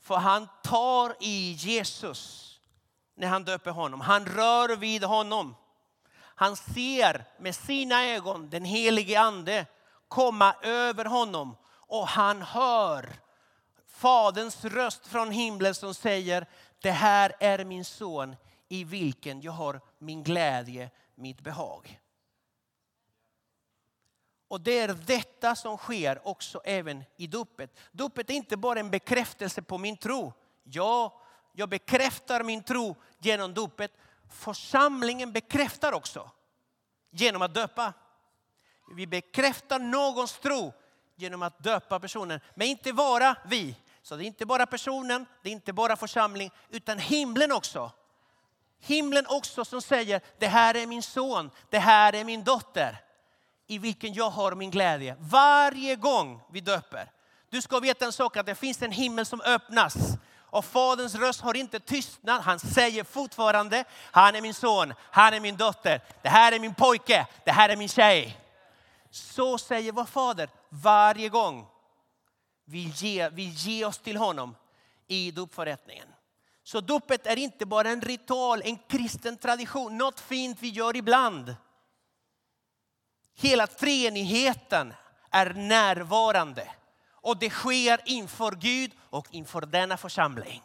För 0.00 0.16
han 0.16 0.48
tar 0.62 1.16
i 1.20 1.52
Jesus 1.52 2.54
när 3.14 3.28
han 3.28 3.44
döper 3.44 3.70
honom. 3.70 4.00
Han 4.00 4.26
rör 4.26 4.76
vid 4.76 5.04
honom. 5.04 5.54
Han 6.18 6.56
ser 6.56 7.24
med 7.38 7.54
sina 7.54 8.04
ögon 8.04 8.50
den 8.50 8.64
helige 8.64 9.20
ande 9.20 9.66
komma 10.08 10.54
över 10.62 11.04
honom 11.04 11.56
och 11.70 12.08
han 12.08 12.42
hör 12.42 13.12
Faderns 13.86 14.64
röst 14.64 15.06
från 15.06 15.30
himlen 15.30 15.74
som 15.74 15.94
säger 15.94 16.46
det 16.80 16.90
här 16.90 17.32
är 17.40 17.64
min 17.64 17.84
son 17.84 18.36
i 18.68 18.84
vilken 18.84 19.40
jag 19.40 19.52
har 19.52 19.80
min 19.98 20.22
glädje, 20.22 20.90
mitt 21.14 21.40
behag. 21.40 22.00
Och 24.48 24.60
det 24.60 24.78
är 24.78 24.88
detta 24.88 25.56
som 25.56 25.76
sker 25.76 26.28
också 26.28 26.60
även 26.64 27.04
i 27.16 27.26
dopet. 27.26 27.78
Dopet 27.92 28.30
är 28.30 28.34
inte 28.34 28.56
bara 28.56 28.80
en 28.80 28.90
bekräftelse 28.90 29.62
på 29.62 29.78
min 29.78 29.96
tro. 29.96 30.32
Ja, 30.62 31.22
jag 31.52 31.68
bekräftar 31.68 32.42
min 32.42 32.62
tro 32.62 32.96
genom 33.18 33.54
dopet. 33.54 33.92
Församlingen 34.30 35.32
bekräftar 35.32 35.92
också 35.92 36.30
genom 37.10 37.42
att 37.42 37.54
döpa. 37.54 37.92
Vi 38.96 39.06
bekräftar 39.06 39.78
någons 39.78 40.38
tro 40.38 40.72
genom 41.16 41.42
att 41.42 41.58
döpa 41.58 42.00
personen. 42.00 42.40
Men 42.54 42.66
inte 42.66 42.92
bara 42.92 43.36
vi. 43.44 43.76
Så 44.02 44.16
det 44.16 44.24
är 44.24 44.26
inte 44.26 44.46
bara 44.46 44.66
personen, 44.66 45.26
det 45.42 45.48
är 45.48 45.52
inte 45.52 45.72
bara 45.72 45.96
församling, 45.96 46.50
utan 46.68 46.98
himlen 46.98 47.52
också. 47.52 47.92
Himlen 48.80 49.26
också 49.28 49.64
som 49.64 49.82
säger, 49.82 50.20
det 50.38 50.46
här 50.46 50.76
är 50.76 50.86
min 50.86 51.02
son, 51.02 51.50
det 51.70 51.78
här 51.78 52.14
är 52.14 52.24
min 52.24 52.44
dotter. 52.44 53.07
I 53.70 53.78
vilken 53.78 54.12
jag 54.14 54.30
har 54.30 54.54
min 54.54 54.70
glädje. 54.70 55.16
Varje 55.18 55.96
gång 55.96 56.40
vi 56.52 56.60
döper. 56.60 57.10
Du 57.50 57.62
ska 57.62 57.80
veta 57.80 58.04
en 58.04 58.12
sak, 58.12 58.36
att 58.36 58.46
det 58.46 58.54
finns 58.54 58.82
en 58.82 58.92
himmel 58.92 59.26
som 59.26 59.40
öppnas. 59.40 59.96
Och 60.50 60.64
faderns 60.64 61.14
röst 61.14 61.40
har 61.40 61.56
inte 61.56 61.80
tystnat. 61.80 62.44
Han 62.44 62.58
säger 62.58 63.04
fortfarande, 63.04 63.84
han 64.10 64.34
är 64.34 64.40
min 64.40 64.54
son, 64.54 64.94
han 65.10 65.34
är 65.34 65.40
min 65.40 65.56
dotter, 65.56 66.00
det 66.22 66.28
här 66.28 66.52
är 66.52 66.58
min 66.58 66.74
pojke, 66.74 67.26
det 67.44 67.52
här 67.52 67.68
är 67.68 67.76
min 67.76 67.88
tjej. 67.88 68.40
Så 69.10 69.58
säger 69.58 69.92
vår 69.92 70.04
fader 70.04 70.48
varje 70.68 71.28
gång 71.28 71.66
vi 72.64 72.92
ger, 72.96 73.30
vi 73.30 73.42
ger 73.42 73.86
oss 73.86 73.98
till 73.98 74.16
honom 74.16 74.56
i 75.06 75.30
dopförrättningen. 75.30 76.08
Så 76.64 76.80
dopet 76.80 77.26
är 77.26 77.36
inte 77.36 77.66
bara 77.66 77.90
en 77.90 78.00
ritual, 78.00 78.62
en 78.64 78.78
kristen 78.88 79.36
tradition, 79.36 79.98
något 79.98 80.20
fint 80.20 80.58
vi 80.60 80.68
gör 80.68 80.96
ibland. 80.96 81.56
Hela 83.40 83.66
treenigheten 83.66 84.94
är 85.30 85.54
närvarande. 85.54 86.70
Och 87.10 87.38
det 87.38 87.50
sker 87.50 88.00
inför 88.04 88.52
Gud 88.52 88.92
och 89.10 89.34
inför 89.34 89.60
denna 89.60 89.96
församling. 89.96 90.62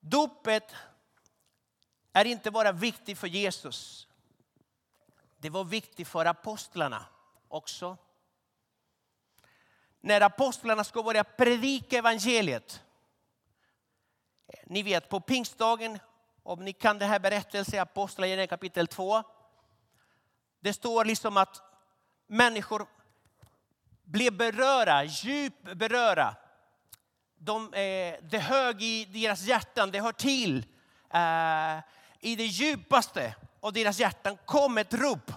Dopet 0.00 0.74
är 2.12 2.24
inte 2.24 2.50
bara 2.50 2.72
viktigt 2.72 3.18
för 3.18 3.26
Jesus. 3.26 4.08
Det 5.36 5.50
var 5.50 5.64
viktigt 5.64 6.08
för 6.08 6.24
apostlarna 6.26 7.06
också. 7.48 7.96
När 10.00 10.20
apostlarna 10.20 10.84
ska 10.84 11.02
börja 11.02 11.24
predika 11.24 11.98
evangeliet. 11.98 12.82
Ni 14.66 14.82
vet 14.82 15.08
på 15.08 15.20
pingstdagen, 15.20 15.98
om 16.48 16.64
ni 16.64 16.72
kan 16.72 16.98
den 16.98 17.08
här 17.08 17.18
berättelsen 17.18 17.74
i 17.74 17.78
Apostlagärningarna 17.78 18.46
kapitel 18.46 18.86
2. 18.86 19.22
Det 20.60 20.72
står 20.72 21.04
liksom 21.04 21.36
att 21.36 21.62
människor 22.26 22.86
blev 24.04 24.36
berörda, 24.36 25.04
djupt 25.04 25.74
berörda. 25.74 26.36
De, 27.38 27.74
eh, 27.74 28.14
det 28.22 28.38
hög 28.38 28.82
i 28.82 29.04
deras 29.04 29.42
hjärtan, 29.42 29.90
det 29.90 30.00
hör 30.00 30.12
till. 30.12 30.58
Eh, 31.10 31.78
I 32.20 32.36
det 32.36 32.46
djupaste 32.46 33.34
av 33.60 33.72
deras 33.72 34.00
hjärtan 34.00 34.38
kom 34.44 34.78
ett 34.78 34.94
rop. 34.94 35.32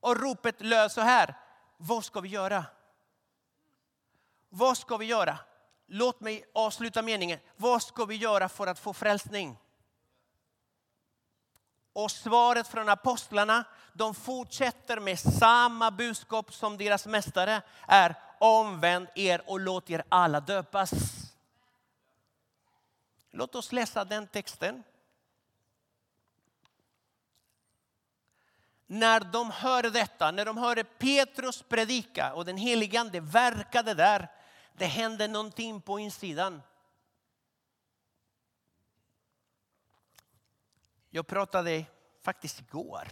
Och 0.00 0.20
ropet 0.20 0.60
löd 0.60 0.92
så 0.92 1.00
här. 1.00 1.34
Vad 1.76 2.04
ska 2.04 2.20
vi 2.20 2.28
göra? 2.28 2.64
Vad 4.48 4.78
ska 4.78 4.96
vi 4.96 5.06
göra? 5.06 5.38
Låt 5.86 6.20
mig 6.20 6.44
avsluta 6.54 7.02
meningen. 7.02 7.38
Vad 7.56 7.82
ska 7.82 8.04
vi 8.04 8.16
göra 8.16 8.48
för 8.48 8.66
att 8.66 8.78
få 8.78 8.92
frälsning? 8.92 9.58
Och 11.92 12.10
svaret 12.10 12.68
från 12.68 12.88
apostlarna, 12.88 13.64
de 13.92 14.14
fortsätter 14.14 15.00
med 15.00 15.18
samma 15.18 15.90
budskap 15.90 16.54
som 16.54 16.76
deras 16.76 17.06
mästare 17.06 17.62
är 17.88 18.14
omvänd 18.38 19.08
er 19.14 19.42
och 19.46 19.60
låt 19.60 19.90
er 19.90 20.04
alla 20.08 20.40
döpas. 20.40 20.92
Låt 23.30 23.54
oss 23.54 23.72
läsa 23.72 24.04
den 24.04 24.26
texten. 24.26 24.82
När 28.86 29.20
de 29.20 29.50
hörde 29.50 29.90
detta, 29.90 30.30
när 30.30 30.44
de 30.44 30.56
hörde 30.56 30.84
Petrus 30.84 31.62
predika 31.62 32.34
och 32.34 32.44
den 32.44 32.56
helige 32.56 33.00
ande 33.00 33.20
verkade 33.20 33.94
där, 33.94 34.28
det 34.72 34.86
hände 34.86 35.28
någonting 35.28 35.80
på 35.80 35.98
insidan. 35.98 36.62
Jag 41.14 41.26
pratade 41.26 41.84
faktiskt 42.22 42.60
igår 42.60 43.08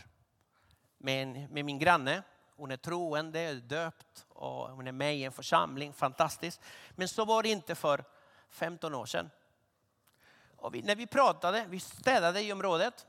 med, 0.99 1.23
en, 1.23 1.33
med 1.33 1.65
min 1.65 1.79
granne. 1.79 2.23
Hon 2.57 2.71
är 2.71 2.77
troende, 2.77 3.55
döpt 3.55 4.27
och 4.29 4.71
hon 4.71 4.87
är 4.87 4.93
med 4.93 5.17
i 5.17 5.25
en 5.25 5.33
församling. 5.33 5.93
Fantastiskt. 5.93 6.61
Men 6.91 7.09
så 7.09 7.25
var 7.25 7.43
det 7.43 7.49
inte 7.49 7.75
för 7.75 8.05
15 8.51 8.95
år 8.95 9.07
sedan. 9.07 9.31
Och 10.57 10.75
vi, 10.75 10.83
när 10.83 10.97
vi 10.97 11.07
pratade, 11.07 11.67
vi 11.69 11.81
städade 11.81 12.43
i 12.43 12.53
området. 12.53 13.07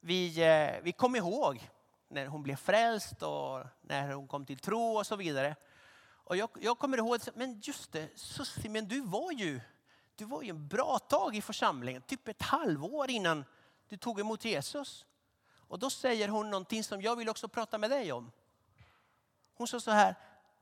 Vi, 0.00 0.42
eh, 0.42 0.82
vi 0.82 0.92
kom 0.92 1.16
ihåg 1.16 1.70
när 2.08 2.26
hon 2.26 2.42
blev 2.42 2.56
frälst 2.56 3.22
och 3.22 3.66
när 3.80 4.12
hon 4.12 4.28
kom 4.28 4.46
till 4.46 4.58
tro 4.58 4.96
och 4.96 5.06
så 5.06 5.16
vidare. 5.16 5.56
Och 6.04 6.36
jag, 6.36 6.50
jag 6.60 6.78
kommer 6.78 6.98
ihåg, 6.98 7.20
men 7.34 7.60
just 7.60 7.92
det, 7.92 8.08
Susie, 8.14 8.70
men 8.70 8.88
du 8.88 9.00
var 9.00 9.32
ju 9.32 9.60
du 10.14 10.24
var 10.24 10.42
ju 10.42 10.50
en 10.50 10.68
bra 10.68 10.98
tag 10.98 11.36
i 11.36 11.42
församlingen, 11.42 12.02
typ 12.02 12.28
ett 12.28 12.42
halvår 12.42 13.10
innan 13.10 13.44
du 13.88 13.96
tog 13.96 14.20
emot 14.20 14.44
Jesus. 14.44 15.06
Och 15.50 15.78
då 15.78 15.90
säger 15.90 16.28
hon 16.28 16.50
någonting 16.50 16.84
som 16.84 17.02
jag 17.02 17.16
vill 17.16 17.28
också 17.28 17.48
prata 17.48 17.78
med 17.78 17.90
dig 17.90 18.12
om. 18.12 18.32
Hon 19.54 19.68
sa 19.68 19.80
så 19.80 19.90
här, 19.90 20.14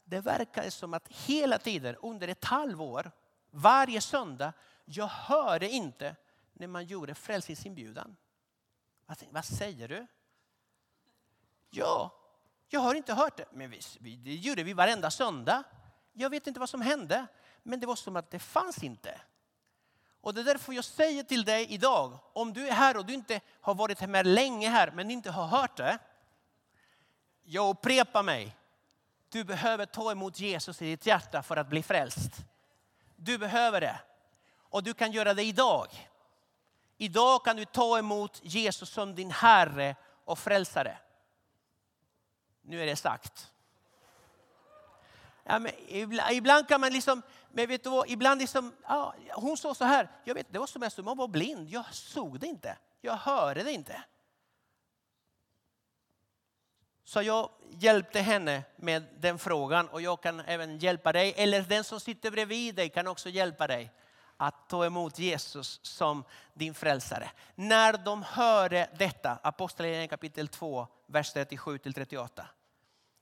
det 0.05 0.21
verkade 0.21 0.71
som 0.71 0.95
att 0.95 1.09
hela 1.09 1.59
tiden 1.59 1.97
under 1.97 2.29
ett 2.29 2.45
halvår, 2.45 3.11
varje 3.51 4.01
söndag, 4.01 4.53
jag 4.85 5.07
hörde 5.07 5.69
inte 5.69 6.17
när 6.53 6.67
man 6.67 6.85
gjorde 6.85 7.15
frälsningsinbjudan. 7.15 8.17
Vad 9.31 9.45
säger 9.45 9.89
du? 9.89 10.07
Ja, 11.71 12.11
jag 12.69 12.81
har 12.81 12.95
inte 12.95 13.15
hört 13.15 13.37
det. 13.37 13.47
Men 13.53 13.71
vi, 13.71 14.17
det 14.17 14.35
gjorde 14.35 14.63
vi 14.63 14.73
varenda 14.73 15.11
söndag. 15.11 15.65
Jag 16.13 16.31
vet 16.31 16.47
inte 16.47 16.61
vad 16.61 16.69
som 16.69 16.81
hände, 16.81 17.27
men 17.63 17.81
det 17.81 17.87
var 17.87 17.97
som 17.97 18.17
att 18.17 18.31
det 18.31 18.39
fanns 18.39 18.83
inte. 18.83 19.21
Och 20.27 20.35
det 20.35 20.41
är 20.41 20.45
därför 20.45 20.73
jag 20.73 20.85
säger 20.85 21.23
till 21.23 21.45
dig 21.45 21.67
idag, 21.73 22.19
om 22.33 22.53
du 22.53 22.69
är 22.69 22.73
här 22.73 22.97
och 22.97 23.07
du 23.07 23.15
inte 23.15 23.41
har 23.61 23.75
varit 23.75 24.09
med 24.09 24.27
länge 24.27 24.69
här 24.69 24.91
men 24.91 25.11
inte 25.11 25.31
har 25.31 25.47
hört 25.47 25.77
det. 25.77 25.99
Jag 27.43 27.71
upprepar 27.71 28.23
mig. 28.23 28.57
Du 29.29 29.45
behöver 29.45 29.87
ta 29.87 30.13
emot 30.13 30.41
Jesus 30.41 30.83
i 30.83 30.85
ditt 30.85 31.07
hjärta 31.07 31.43
för 31.43 31.57
att 31.57 31.69
bli 31.69 31.83
frälst. 31.83 32.33
Du 33.17 33.39
behöver 33.39 33.81
det. 33.81 34.01
Och 34.59 34.83
du 34.83 34.95
kan 34.95 35.13
göra 35.13 35.35
det 35.35 35.43
idag. 35.43 36.11
Idag 36.97 37.45
kan 37.45 37.57
du 37.57 37.65
ta 37.65 37.99
emot 37.99 38.41
Jesus 38.43 38.91
som 38.91 39.15
din 39.15 39.31
Herre 39.31 39.97
och 40.25 40.39
Frälsare. 40.39 40.99
Nu 42.63 42.83
är 42.83 42.87
det 42.87 42.97
sagt. 42.97 43.51
Ja, 45.45 45.59
men 45.59 45.73
ibland 46.31 46.69
kan 46.69 46.81
man 46.81 46.93
liksom, 46.93 47.23
men 47.57 47.69
vet 47.69 47.85
du 47.85 47.91
vad, 47.91 48.11
ibland 48.11 48.41
liksom, 48.41 48.73
ja, 48.83 49.15
hon 49.35 49.57
sa 49.57 49.75
så 49.75 49.85
här, 49.85 50.09
jag 50.25 50.35
vet, 50.35 50.53
det 50.53 50.59
var 50.59 50.67
som 50.67 50.83
att 50.83 51.05
man 51.05 51.17
var 51.17 51.29
blind, 51.29 51.69
jag 51.69 51.95
såg 51.95 52.41
det 52.41 52.47
inte, 52.47 52.79
jag 53.01 53.17
hörde 53.17 53.63
det 53.63 53.73
inte. 53.73 54.03
Så 57.05 57.23
jag 57.23 57.51
hjälpte 57.71 58.21
henne 58.21 58.63
med 58.77 59.05
den 59.19 59.39
frågan 59.39 59.89
och 59.89 60.03
jag 60.03 60.23
kan 60.23 60.41
även 60.41 60.79
hjälpa 60.79 61.13
dig, 61.13 61.35
eller 61.37 61.63
den 61.63 61.85
som 61.85 62.01
sitter 62.01 62.31
bredvid 62.31 62.75
dig 62.75 62.89
kan 62.89 63.07
också 63.07 63.29
hjälpa 63.29 63.67
dig 63.67 63.93
att 64.37 64.69
ta 64.69 64.87
emot 64.87 65.19
Jesus 65.19 65.81
som 65.83 66.25
din 66.55 66.75
frälsare. 66.75 67.31
När 67.55 67.93
de 67.93 68.23
hörde 68.23 68.91
detta, 68.99 69.39
Apostlagärningarna 69.43 70.09
kapitel 70.09 70.49
2, 70.49 70.87
vers 71.07 71.33
37 71.33 71.79
till 71.79 71.95
38 71.95 72.47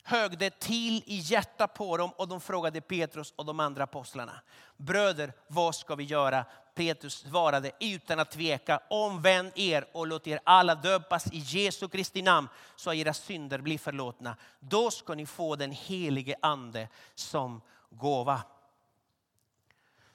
högde 0.04 0.50
till 0.50 1.02
i 1.06 1.16
hjärtat 1.16 1.74
på 1.74 1.96
dem 1.96 2.10
och 2.16 2.28
de 2.28 2.40
frågade 2.40 2.80
Petrus 2.80 3.32
och 3.36 3.44
de 3.44 3.60
andra 3.60 3.84
apostlarna. 3.84 4.40
Bröder, 4.76 5.32
vad 5.46 5.74
ska 5.74 5.94
vi 5.94 6.04
göra? 6.04 6.44
Petrus 6.74 7.14
svarade 7.14 7.70
utan 7.80 8.18
att 8.18 8.30
tveka, 8.30 8.80
omvänd 8.90 9.52
er 9.54 9.86
och 9.92 10.06
låt 10.06 10.26
er 10.26 10.40
alla 10.44 10.74
döpas 10.74 11.26
i 11.32 11.38
Jesu 11.38 11.88
Kristi 11.88 12.22
namn 12.22 12.48
så 12.76 12.90
att 12.90 12.96
era 12.96 13.14
synder 13.14 13.58
blir 13.58 13.78
förlåtna. 13.78 14.36
Då 14.60 14.90
ska 14.90 15.14
ni 15.14 15.26
få 15.26 15.56
den 15.56 15.72
helige 15.72 16.36
ande 16.42 16.88
som 17.14 17.60
gåva. 17.90 18.42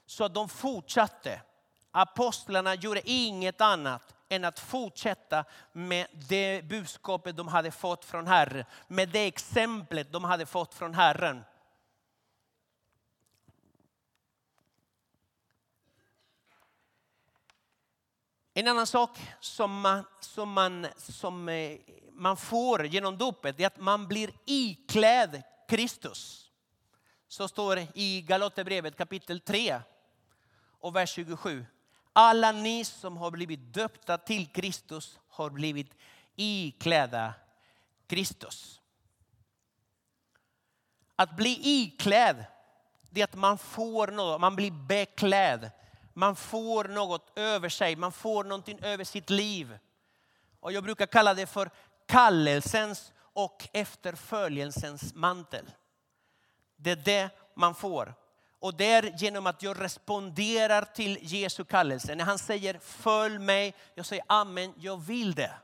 Så 0.06 0.28
de 0.28 0.48
fortsatte. 0.48 1.42
Apostlarna 1.90 2.74
gjorde 2.74 3.10
inget 3.10 3.60
annat 3.60 4.14
än 4.30 4.44
att 4.44 4.58
fortsätta 4.58 5.44
med 5.72 6.06
det 6.12 6.62
budskapet 6.64 7.36
de 7.36 7.48
hade 7.48 7.70
fått 7.70 8.04
från 8.04 8.26
Herren. 8.26 8.64
Med 8.88 9.08
det 9.08 9.26
exemplet 9.26 10.12
de 10.12 10.24
hade 10.24 10.46
fått 10.46 10.74
från 10.74 10.94
Herren. 10.94 11.44
En 18.54 18.68
annan 18.68 18.86
sak 18.86 19.18
som 19.40 19.80
man, 19.80 20.04
som 20.20 20.52
man, 20.52 20.86
som 20.96 21.48
eh, 21.48 21.78
man 22.12 22.36
får 22.36 22.86
genom 22.86 23.18
dopet 23.18 23.60
är 23.60 23.66
att 23.66 23.80
man 23.80 24.08
blir 24.08 24.30
iklädd 24.44 25.42
Kristus. 25.68 26.50
Så 27.28 27.48
står 27.48 27.76
det 27.76 27.88
i 27.94 28.22
Galaterbrevet 28.22 28.96
kapitel 28.96 29.40
3 29.40 29.80
och 30.80 30.96
vers 30.96 31.10
27. 31.10 31.66
Alla 32.12 32.52
ni 32.52 32.84
som 32.84 33.16
har 33.16 33.30
blivit 33.30 33.74
döpta 33.74 34.18
till 34.18 34.46
Kristus 34.46 35.18
har 35.28 35.50
blivit 35.50 35.94
iklädda 36.36 37.34
Kristus. 38.06 38.80
Att 41.16 41.36
bli 41.36 41.58
iklädd, 41.62 42.44
det 43.10 43.20
är 43.20 43.24
att 43.24 43.34
man 43.34 43.58
får 43.58 44.08
något, 44.08 44.40
man 44.40 44.56
blir 44.56 44.70
beklädd. 44.70 45.70
Man 46.14 46.36
får 46.36 46.84
något 46.84 47.38
över 47.38 47.68
sig, 47.68 47.96
man 47.96 48.12
får 48.12 48.44
någonting 48.44 48.78
över 48.82 49.04
sitt 49.04 49.30
liv. 49.30 49.78
Och 50.60 50.72
jag 50.72 50.84
brukar 50.84 51.06
kalla 51.06 51.34
det 51.34 51.46
för 51.46 51.70
kallelsens 52.06 53.12
och 53.16 53.68
efterföljelsens 53.72 55.14
mantel. 55.14 55.70
Det 56.76 56.90
är 56.90 56.96
det 56.96 57.30
man 57.54 57.74
får. 57.74 58.14
Och 58.60 58.74
det 58.74 58.92
är 58.92 59.14
genom 59.18 59.46
att 59.46 59.62
jag 59.62 59.80
responderar 59.80 60.82
till 60.82 61.18
Jesu 61.20 61.64
kallelse. 61.64 62.14
När 62.14 62.24
han 62.24 62.38
säger 62.38 62.78
följ 62.78 63.38
mig, 63.38 63.74
jag 63.94 64.06
säger 64.06 64.24
amen, 64.28 64.74
jag 64.76 64.96
vill 64.96 65.34
det. 65.34 65.54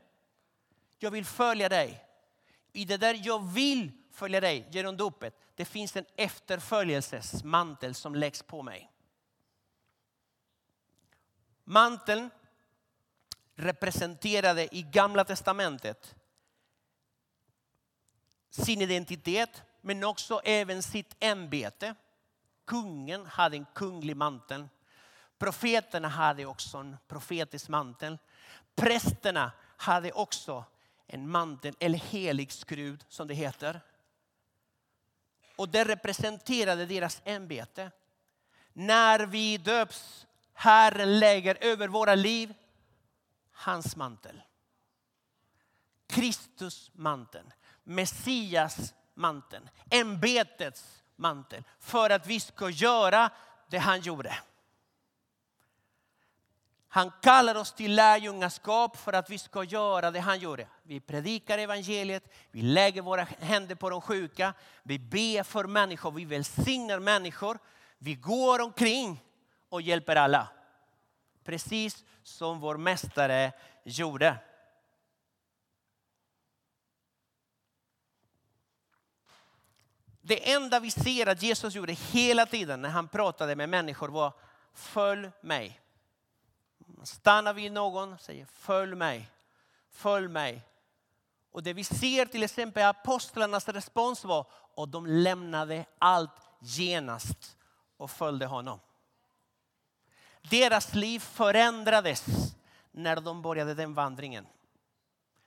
Jag 0.98 1.10
vill 1.10 1.24
följa 1.24 1.68
dig. 1.68 2.04
I 2.72 2.84
det 2.84 2.96
där 2.96 3.20
jag 3.24 3.52
vill 3.52 3.92
följa 4.12 4.40
dig 4.40 4.68
genom 4.70 4.96
dopet, 4.96 5.34
det 5.54 5.64
finns 5.64 5.96
en 5.96 6.04
efterföljelsesmantel 6.16 7.94
som 7.94 8.14
läggs 8.14 8.42
på 8.42 8.62
mig. 8.62 8.90
Manteln 11.64 12.30
representerade 13.54 14.76
i 14.76 14.82
gamla 14.82 15.24
testamentet 15.24 16.14
sin 18.50 18.82
identitet 18.82 19.62
men 19.80 20.04
också 20.04 20.40
även 20.44 20.82
sitt 20.82 21.16
ämbete. 21.20 21.94
Kungen 22.66 23.26
hade 23.26 23.56
en 23.56 23.66
kunglig 23.74 24.16
mantel. 24.16 24.68
Profeterna 25.38 26.08
hade 26.08 26.46
också 26.46 26.78
en 26.78 26.96
profetisk 27.08 27.68
mantel. 27.68 28.18
Prästerna 28.74 29.52
hade 29.76 30.12
också 30.12 30.64
en 31.06 31.28
mantel, 31.30 31.74
eller 31.80 31.98
helig 31.98 32.52
skrud 32.52 33.04
som 33.08 33.28
det 33.28 33.34
heter. 33.34 33.80
Och 35.56 35.68
det 35.68 35.84
representerade 35.84 36.86
deras 36.86 37.22
ämbete. 37.24 37.90
När 38.72 39.26
vi 39.26 39.58
döps, 39.58 40.26
Herren 40.52 41.18
lägger 41.18 41.58
över 41.60 41.88
våra 41.88 42.14
liv 42.14 42.54
hans 43.52 43.96
mantel. 43.96 44.42
Kristus 46.06 46.90
manteln, 46.94 47.52
Messias 47.84 48.94
manteln, 49.14 49.68
ämbetets 49.90 51.04
mantel 51.16 51.64
för 51.80 52.10
att 52.10 52.26
vi 52.26 52.40
ska 52.40 52.70
göra 52.70 53.30
det 53.68 53.78
han 53.78 54.00
gjorde. 54.00 54.38
Han 56.88 57.12
kallar 57.22 57.54
oss 57.54 57.72
till 57.72 57.94
lärjungaskap 57.94 58.96
för 58.96 59.12
att 59.12 59.30
vi 59.30 59.38
ska 59.38 59.64
göra 59.64 60.10
det 60.10 60.20
han 60.20 60.38
gjorde. 60.38 60.68
Vi 60.82 61.00
predikar 61.00 61.58
evangeliet, 61.58 62.32
vi 62.50 62.62
lägger 62.62 63.02
våra 63.02 63.26
händer 63.40 63.74
på 63.74 63.90
de 63.90 64.00
sjuka, 64.00 64.54
vi 64.82 64.98
ber 64.98 65.42
för 65.42 65.64
människor, 65.64 66.10
vi 66.10 66.24
välsignar 66.24 66.98
människor. 66.98 67.58
Vi 67.98 68.14
går 68.14 68.60
omkring 68.60 69.24
och 69.68 69.82
hjälper 69.82 70.16
alla. 70.16 70.48
Precis 71.44 72.04
som 72.22 72.60
vår 72.60 72.76
mästare 72.76 73.52
gjorde. 73.84 74.36
Det 80.26 80.52
enda 80.52 80.80
vi 80.80 80.90
ser 80.90 81.26
att 81.26 81.42
Jesus 81.42 81.74
gjorde 81.74 81.92
hela 81.92 82.46
tiden 82.46 82.82
när 82.82 82.88
han 82.88 83.08
pratade 83.08 83.56
med 83.56 83.68
människor 83.68 84.08
var 84.08 84.32
följ 84.72 85.30
mig. 85.40 85.80
Stannar 87.02 87.54
vid 87.54 87.72
någon 87.72 88.12
och 88.12 88.20
säger 88.20 88.46
följ 88.46 88.94
mig, 88.94 89.30
följ 89.90 90.28
mig. 90.28 90.62
Och 91.50 91.62
det 91.62 91.72
vi 91.72 91.84
ser 91.84 92.26
till 92.26 92.42
exempel 92.42 92.82
apostlarnas 92.82 93.68
respons 93.68 94.24
var 94.24 94.46
och 94.52 94.88
de 94.88 95.06
lämnade 95.06 95.84
allt 95.98 96.48
genast 96.60 97.56
och 97.96 98.10
följde 98.10 98.46
honom. 98.46 98.80
Deras 100.50 100.94
liv 100.94 101.20
förändrades 101.20 102.24
när 102.90 103.20
de 103.20 103.42
började 103.42 103.74
den 103.74 103.94
vandringen. 103.94 104.46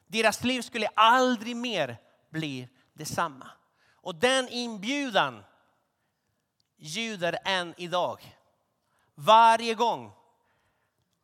Deras 0.07 0.43
liv 0.43 0.61
skulle 0.61 0.87
aldrig 0.87 1.55
mer 1.55 1.97
bli 2.29 2.67
detsamma. 2.93 3.47
Och 4.01 4.15
den 4.15 4.49
inbjudan 4.49 5.43
ljuder 6.77 7.39
än 7.45 7.73
idag. 7.77 8.37
Varje 9.15 9.73
gång 9.73 10.11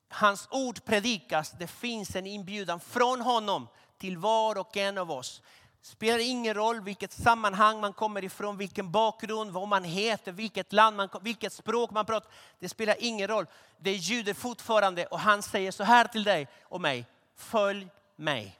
hans 0.09 0.47
ord 0.51 0.85
predikas, 0.85 1.51
det 1.51 1.67
finns 1.67 2.15
en 2.15 2.27
inbjudan 2.27 2.79
från 2.79 3.21
honom 3.21 3.67
till 3.97 4.17
var 4.17 4.57
och 4.57 4.77
en 4.77 4.97
av 4.97 5.11
oss. 5.11 5.41
Det 5.81 5.87
spelar 5.87 6.19
ingen 6.19 6.53
roll 6.53 6.81
vilket 6.81 7.11
sammanhang 7.11 7.79
man 7.79 7.93
kommer 7.93 8.23
ifrån, 8.23 8.57
vilken 8.57 8.91
bakgrund, 8.91 9.51
vad 9.51 9.67
man 9.67 9.83
heter, 9.83 10.31
vilket 10.31 10.73
land, 10.73 10.95
man, 10.95 11.09
vilket 11.21 11.53
språk 11.53 11.91
man 11.91 12.05
pratar. 12.05 12.31
Det 12.59 12.69
spelar 12.69 12.95
ingen 12.99 13.27
roll. 13.27 13.45
Det 13.77 13.91
ljuder 13.91 14.33
fortfarande 14.33 15.05
och 15.05 15.19
han 15.19 15.43
säger 15.43 15.71
så 15.71 15.83
här 15.83 16.07
till 16.07 16.23
dig 16.23 16.47
och 16.63 16.81
mig. 16.81 17.05
Följ 17.35 17.87
mig. 18.15 18.59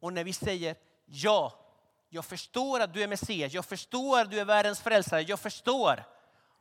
Och 0.00 0.12
när 0.12 0.24
vi 0.24 0.32
säger 0.32 0.76
ja, 1.06 1.61
jag 2.14 2.24
förstår 2.24 2.80
att 2.80 2.94
du 2.94 3.02
är 3.02 3.08
Messias, 3.08 3.52
jag 3.52 3.64
förstår 3.64 4.20
att 4.20 4.30
du 4.30 4.40
är 4.40 4.44
världens 4.44 4.80
frälsare, 4.80 5.22
jag 5.22 5.40
förstår 5.40 6.04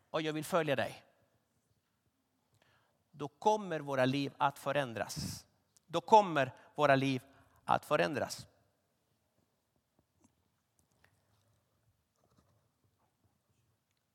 och 0.09 0.21
jag 0.21 0.33
vill 0.33 0.45
följa 0.45 0.75
dig. 0.75 1.03
Då 3.11 3.27
kommer 3.27 3.79
våra 3.79 4.05
liv 4.05 4.33
att 4.37 4.59
förändras. 4.59 5.45
Då 5.87 6.01
kommer 6.01 6.53
våra 6.75 6.95
liv 6.95 7.21
att 7.65 7.85
förändras. 7.85 8.47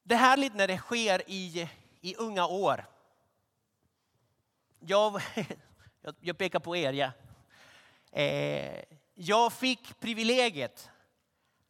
Det 0.03 0.15
är 0.15 0.19
härligt 0.19 0.55
när 0.55 0.69
det 0.69 0.79
sker 0.79 1.23
i, 1.27 1.69
i 2.01 2.17
unga 2.17 2.47
år. 2.47 2.85
Jag, 4.79 5.23
jag 6.21 6.39
pekar 6.39 6.61
på 6.61 6.77
er. 6.77 6.93
Ja. 6.93 7.11
Eh, 8.21 8.85
jag 9.15 9.53
fick 9.53 10.01
privilegiet 10.01 10.91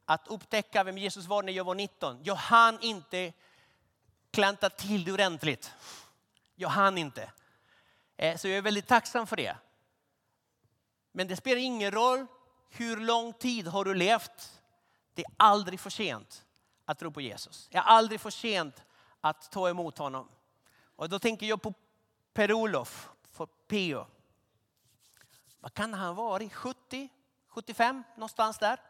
att 0.06 0.28
upptäcka 0.28 0.84
vem 0.84 0.98
Jesus 0.98 1.26
var 1.26 1.42
när 1.42 1.52
jag 1.52 1.64
var 1.64 1.74
19. 1.74 2.20
Jag 2.22 2.34
hann 2.34 2.78
inte 2.80 3.32
klanta 4.30 4.70
till 4.70 5.04
det 5.04 5.12
ordentligt. 5.12 5.72
Jag 6.54 6.68
hann 6.68 6.98
inte. 6.98 7.32
Eh, 8.16 8.36
så 8.36 8.48
jag 8.48 8.58
är 8.58 8.62
väldigt 8.62 8.86
tacksam 8.86 9.26
för 9.26 9.36
det. 9.36 9.56
Men 11.12 11.28
det 11.28 11.36
spelar 11.36 11.60
ingen 11.60 11.90
roll 11.90 12.26
hur 12.70 12.96
lång 12.96 13.32
tid 13.32 13.66
har 13.66 13.84
du 13.84 13.94
levt. 13.94 14.60
Det 15.14 15.22
är 15.22 15.32
aldrig 15.36 15.80
för 15.80 15.90
sent 15.90 16.44
att 16.84 16.98
tro 16.98 17.10
på 17.10 17.20
Jesus. 17.20 17.68
Det 17.70 17.78
är 17.78 17.82
aldrig 17.82 18.20
för 18.20 18.30
sent 18.30 18.84
att 19.20 19.50
ta 19.52 19.68
emot 19.68 19.98
honom. 19.98 20.28
Och 20.96 21.08
då 21.08 21.18
tänker 21.18 21.46
jag 21.46 21.62
på 21.62 21.74
Per-Olof, 22.32 23.08
för 23.30 23.46
Peo. 23.46 24.06
Vad 25.60 25.74
kan 25.74 25.94
han 25.94 26.14
vara? 26.14 26.48
70, 26.48 27.08
75 27.48 28.04
någonstans 28.14 28.58
där. 28.58 28.80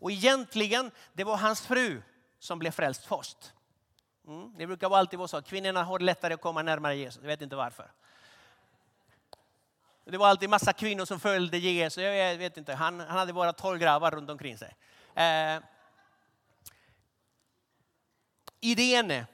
Och 0.00 0.10
egentligen, 0.10 0.90
det 1.12 1.24
var 1.24 1.36
hans 1.36 1.60
fru 1.60 2.02
som 2.38 2.58
blev 2.58 2.70
frälst 2.70 3.04
först. 3.04 3.52
Mm. 4.26 4.54
Det 4.56 4.66
brukar 4.66 4.96
alltid 4.96 5.18
vara 5.18 5.28
så 5.28 5.36
att 5.36 5.46
kvinnorna 5.46 5.84
har 5.84 5.98
lättare 5.98 6.34
att 6.34 6.40
komma 6.40 6.62
närmare 6.62 6.96
Jesus. 6.96 7.22
Jag 7.22 7.28
vet 7.28 7.42
inte 7.42 7.56
varför. 7.56 7.92
Det 10.04 10.18
var 10.18 10.28
alltid 10.28 10.50
massa 10.50 10.72
kvinnor 10.72 11.04
som 11.04 11.20
följde 11.20 11.58
Jesus. 11.58 12.02
Jag 12.02 12.36
vet 12.36 12.56
inte, 12.56 12.74
han, 12.74 13.00
han 13.00 13.18
hade 13.18 13.32
bara 13.32 13.52
tolv 13.52 13.78
grabbar 13.78 14.10
runt 14.10 14.30
omkring 14.30 14.58
sig. 14.58 14.76
Eh, 15.14 15.62
Irene 18.60 19.26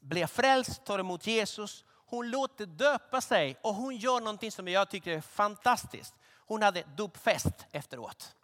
blev 0.00 0.26
frälst, 0.26 0.84
tar 0.84 0.98
emot 0.98 1.26
Jesus. 1.26 1.84
Hon 2.06 2.30
låter 2.30 2.66
döpa 2.66 3.20
sig 3.20 3.56
och 3.62 3.74
hon 3.74 3.96
gör 3.96 4.20
någonting 4.20 4.52
som 4.52 4.68
jag 4.68 4.88
tycker 4.90 5.12
är 5.16 5.20
fantastiskt. 5.20 6.14
Hon 6.46 6.62
hade 6.62 6.84
dopfest 6.96 7.66
efteråt. 7.72 8.36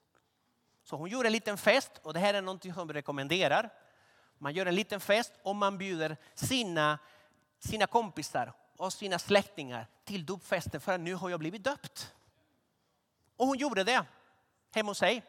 Så 0.92 0.96
hon 0.96 1.09
gjorde 1.09 1.28
en 1.28 1.33
liten 1.33 1.59
fest 1.59 1.90
och 2.02 2.14
det 2.14 2.20
här 2.20 2.35
är 2.35 2.42
någonting 2.42 2.74
som 2.74 2.88
vi 2.88 2.94
rekommenderar. 2.94 3.70
Man 4.38 4.52
gör 4.52 4.66
en 4.66 4.74
liten 4.74 5.00
fest 5.00 5.33
och 5.42 5.57
man 5.57 5.78
bjuder 5.78 6.16
sina, 6.35 6.98
sina 7.59 7.87
kompisar 7.87 8.52
och 8.76 8.92
sina 8.92 9.18
släktingar 9.18 9.87
till 10.05 10.26
dopfesten 10.26 10.81
för 10.81 10.92
att 10.92 11.00
nu 11.00 11.14
har 11.14 11.31
jag 11.31 11.40
blivit 11.40 11.64
döpt. 11.64 12.14
Och 13.37 13.46
hon 13.46 13.59
gjorde 13.59 13.85
det 13.85 14.05
hemma 14.74 14.90
hos 14.90 14.98
sig. 14.98 15.22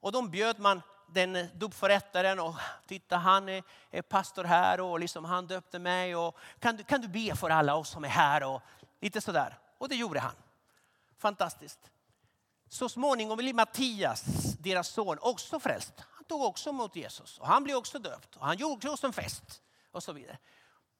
Och 0.00 0.12
då 0.12 0.22
bjöd 0.22 0.58
man 0.58 0.82
den 1.06 1.48
dopförrättaren 1.54 2.40
och 2.40 2.54
titta 2.86 3.16
han 3.16 3.48
är, 3.48 3.62
är, 3.90 4.02
pastor 4.02 4.44
här 4.44 4.80
och 4.80 5.00
liksom 5.00 5.24
han 5.24 5.46
döpte 5.46 5.78
mig 5.78 6.16
och 6.16 6.36
kan 6.58 6.76
du, 6.76 6.84
kan 6.84 7.00
du 7.00 7.08
be 7.08 7.36
för 7.36 7.50
alla 7.50 7.74
oss 7.74 7.88
som 7.88 8.04
är 8.04 8.08
här 8.08 8.42
och 8.42 8.62
lite 9.00 9.20
sådär. 9.20 9.58
Och 9.78 9.88
det 9.88 9.96
gjorde 9.96 10.20
han. 10.20 10.34
Fantastiskt. 11.18 11.90
Så 12.74 12.88
småningom 12.88 13.36
blev 13.36 13.54
Mattias, 13.54 14.24
deras 14.58 14.88
son, 14.88 15.18
också 15.20 15.60
frälst. 15.60 15.92
Han 16.10 16.24
tog 16.24 16.42
också 16.42 16.70
emot 16.70 16.96
Jesus 16.96 17.38
och 17.38 17.46
han 17.46 17.64
blev 17.64 17.76
också 17.76 17.98
döpt 17.98 18.36
och 18.36 18.46
han 18.46 18.56
gjorde 18.56 18.90
oss 18.90 19.04
en 19.04 19.12
fest 19.12 19.62
och 19.90 20.02
så 20.02 20.12
vidare. 20.12 20.38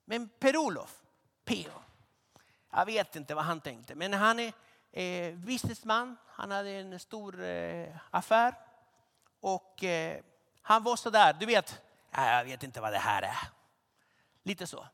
Men 0.04 0.28
Per-Olof, 0.28 1.02
P.O. 1.44 1.80
Jag 2.70 2.86
vet 2.86 3.16
inte 3.16 3.34
vad 3.34 3.44
han 3.44 3.60
tänkte, 3.60 3.94
men 3.94 4.12
han 4.12 4.40
är 4.40 4.52
eh, 4.92 5.34
businessman. 5.34 6.16
Han 6.26 6.50
hade 6.50 6.70
en 6.70 7.00
stor 7.00 7.42
eh, 7.42 7.96
affär 8.10 8.54
och 9.40 9.84
eh, 9.84 10.20
han 10.62 10.82
var 10.82 10.96
så 10.96 11.10
där, 11.10 11.32
du 11.32 11.46
vet, 11.46 11.82
jag 12.10 12.44
vet 12.44 12.62
inte 12.62 12.80
vad 12.80 12.92
det 12.92 12.98
här 12.98 13.22
är. 13.22 13.48
Lite 14.42 14.66
så. 14.66 14.86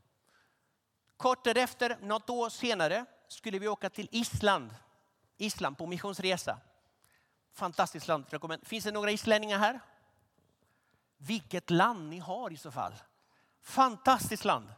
Kort 1.17 1.45
därefter, 1.45 1.99
något 2.01 2.31
år 2.31 2.49
senare, 2.49 3.05
skulle 3.29 3.59
vi 3.59 3.69
åka 3.69 3.91
till 3.91 4.09
Island. 4.11 4.75
Island 5.37 5.79
på 5.79 5.87
missionsresa. 5.87 6.59
Fantastiskt 7.53 8.09
land. 8.09 8.25
Finns 8.63 8.85
det 8.85 8.93
några 8.93 9.11
islänningar 9.11 9.59
här? 9.59 9.81
Vilket 11.17 11.71
land 11.71 12.09
ni 12.09 12.19
har 12.19 12.53
i 12.53 12.57
så 12.57 12.71
fall. 12.71 12.95
Fantastiskt 13.63 14.45
land. 14.45 14.69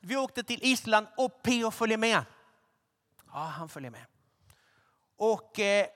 Vi 0.00 0.16
åkte 0.16 0.42
till 0.42 0.58
Island 0.62 1.06
och 1.16 1.42
P.O. 1.42 1.70
följer 1.70 1.98
med. 1.98 2.24
Ja, 3.32 3.38
han 3.38 3.68
följer 3.68 3.90
med. 3.90 4.04
Och 5.16 5.58
eh, 5.58 5.86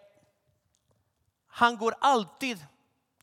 han 1.47 1.77
går 1.77 1.95
alltid 2.01 2.67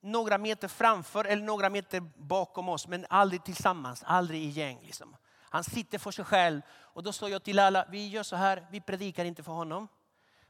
några 0.02 0.38
meter 0.38 0.68
framför 0.68 1.26
eller 1.26 1.44
några 1.44 1.70
meter 1.70 2.00
bakom 2.16 2.70
oss, 2.70 2.88
men 2.88 3.06
aldrig 3.10 3.44
tillsammans, 3.44 4.04
aldrig 4.06 4.44
i 4.44 4.48
gäng. 4.48 4.82
Liksom. 4.84 5.16
Han 5.40 5.64
sitter 5.64 5.98
för 5.98 6.12
sig 6.12 6.26
själv 6.26 6.62
och 6.70 7.04
då 7.04 7.14
sa 7.14 7.30
jag 7.30 7.44
till 7.44 7.60
alla, 7.60 7.86
vi 7.90 8.08
gör 8.08 8.24
så 8.24 8.36
här, 8.36 8.68
vi 8.72 8.82
predikar 8.82 9.26
inte 9.26 9.44
för 9.44 9.52
honom. 9.52 9.88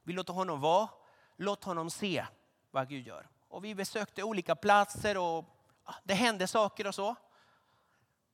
Vi 0.04 0.14
låter 0.14 0.34
honom 0.34 0.62
vara, 0.62 0.90
låt 1.38 1.64
honom 1.64 1.90
se 1.90 2.26
vad 2.72 2.90
Gud 2.90 3.08
gör. 3.08 3.28
Och 3.48 3.66
vi 3.66 3.76
besökte 3.76 4.24
olika 4.24 4.56
platser 4.56 5.18
och 5.18 5.46
det 6.04 6.14
hände 6.14 6.48
saker 6.48 6.88
och 6.88 6.96
så. 6.96 7.16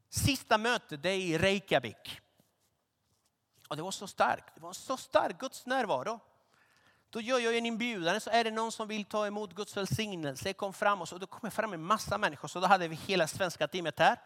Sista 0.10 0.58
mötet 0.58 1.04
det 1.04 1.10
är 1.10 1.18
i 1.18 1.38
Reykjavik. 1.38 2.22
Och 3.70 3.78
det 3.78 3.84
var 3.84 3.92
så 3.92 4.08
starkt, 4.08 4.56
det 4.56 4.62
var 4.62 4.74
så 4.74 4.98
stark 4.98 5.40
Guds 5.40 5.66
närvaro. 5.66 6.20
Då 7.10 7.22
gör 7.22 7.40
jag 7.40 7.58
en 7.58 7.66
inbjudan, 7.66 8.22
så 8.22 8.30
är 8.30 8.44
det 8.44 8.52
någon 8.52 8.72
som 8.72 8.88
vill 8.88 9.06
ta 9.06 9.28
emot 9.28 9.54
Guds 9.54 9.78
välsignelse, 9.78 10.54
kom 10.54 10.74
fram 10.74 11.02
och 11.02 11.10
så, 11.10 11.18
då 11.18 11.28
kommer 11.28 11.52
fram 11.52 11.74
en 11.74 11.84
massa 11.84 12.18
människor. 12.18 12.48
Så 12.48 12.60
då 12.60 12.68
hade 12.68 12.88
vi 12.88 12.96
hela 12.96 13.28
svenska 13.28 13.68
teamet 13.68 14.00
här. 14.00 14.20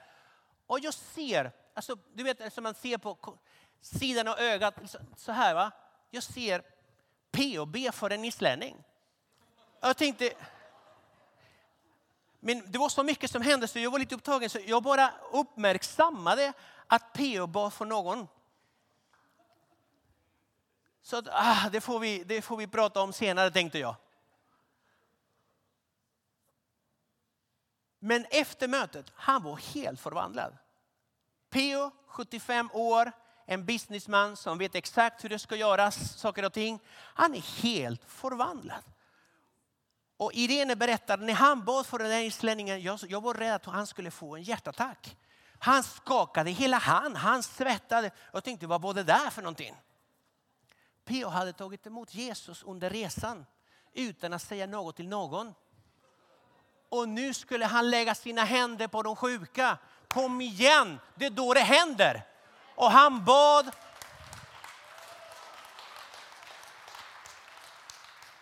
Och 0.67 0.79
jag 0.79 0.93
ser, 0.93 1.51
alltså, 1.73 1.95
du 2.13 2.23
vet 2.23 2.53
som 2.53 2.63
man 2.63 2.73
ser 2.73 2.97
på 2.97 3.37
sidan 3.81 4.27
av 4.27 4.39
ögat, 4.39 4.75
så 5.15 5.31
här 5.31 5.53
va. 5.53 5.71
Jag 6.09 6.23
ser 6.23 6.63
POB 7.33 7.77
för 7.93 8.09
en 8.09 8.25
islänning. 8.25 8.83
Jag 9.79 9.97
tänkte, 9.97 10.33
men 12.39 12.71
det 12.71 12.77
var 12.77 12.89
så 12.89 13.03
mycket 13.03 13.31
som 13.31 13.41
hände 13.41 13.67
så 13.67 13.79
jag 13.79 13.91
var 13.91 13.99
lite 13.99 14.15
upptagen 14.15 14.49
så 14.49 14.59
jag 14.65 14.83
bara 14.83 15.13
uppmärksammade 15.31 16.53
att 16.87 17.13
PO 17.13 17.47
bad 17.47 17.73
för 17.73 17.85
någon. 17.85 18.27
Så 21.01 21.17
att, 21.17 21.27
ah, 21.31 21.69
det, 21.71 21.81
får 21.81 21.99
vi, 21.99 22.23
det 22.23 22.41
får 22.41 22.57
vi 22.57 22.67
prata 22.67 23.01
om 23.01 23.13
senare 23.13 23.51
tänkte 23.51 23.79
jag. 23.79 23.95
Men 27.99 28.25
efter 28.29 28.67
mötet, 28.67 29.11
han 29.15 29.43
var 29.43 29.55
helt 29.55 29.99
förvandlad. 29.99 30.57
P.O. 31.49 31.91
75 32.07 32.69
år, 32.73 33.11
en 33.45 33.65
businessman 33.65 34.37
som 34.37 34.57
vet 34.57 34.75
exakt 34.75 35.23
hur 35.23 35.29
det 35.29 35.39
ska 35.39 35.55
göras, 35.55 36.17
saker 36.17 36.45
och 36.45 36.53
ting. 36.53 36.79
Han 36.89 37.35
är 37.35 37.61
helt 37.61 38.01
förvandlad. 38.07 38.83
Och 40.17 40.33
Irene 40.33 40.75
berättar, 40.75 41.17
när 41.17 41.33
han 41.33 41.65
bad 41.65 41.85
för 41.85 41.99
den 41.99 42.09
där 42.09 42.21
islänningen, 42.21 42.81
jag, 42.81 42.99
jag 43.07 43.21
var 43.21 43.33
rädd 43.33 43.55
att 43.55 43.65
han 43.65 43.87
skulle 43.87 44.11
få 44.11 44.35
en 44.35 44.43
hjärtattack. 44.43 45.17
Han 45.59 45.83
skakade 45.83 46.51
hela 46.51 46.77
han, 46.77 47.15
han 47.15 47.43
svettade. 47.43 48.11
Jag 48.33 48.43
tänkte, 48.43 48.67
vad 48.67 48.81
var 48.81 48.93
det 48.93 49.03
där 49.03 49.29
för 49.29 49.41
någonting? 49.41 49.75
P.O. 51.05 51.29
hade 51.29 51.53
tagit 51.53 51.87
emot 51.87 52.13
Jesus 52.13 52.63
under 52.63 52.89
resan 52.89 53.45
utan 53.93 54.33
att 54.33 54.41
säga 54.41 54.67
något 54.67 54.95
till 54.95 55.07
någon. 55.07 55.53
Och 56.89 57.09
nu 57.09 57.33
skulle 57.33 57.65
han 57.65 57.89
lägga 57.89 58.15
sina 58.15 58.43
händer 58.43 58.87
på 58.87 59.03
de 59.03 59.15
sjuka. 59.15 59.77
Kom 60.07 60.41
igen, 60.41 60.99
det 61.15 61.25
är 61.25 61.29
då 61.29 61.53
det 61.53 61.59
händer. 61.59 62.32
Och 62.75 62.91
han 62.91 63.25
bad. 63.25 63.71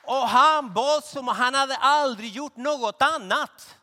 Och 0.03 0.27
han 0.27 0.73
bad 0.73 1.03
som 1.03 1.27
han 1.27 1.55
hade 1.55 1.77
aldrig 1.77 2.31
gjort 2.31 2.55
något 2.55 3.01
annat. 3.01 3.77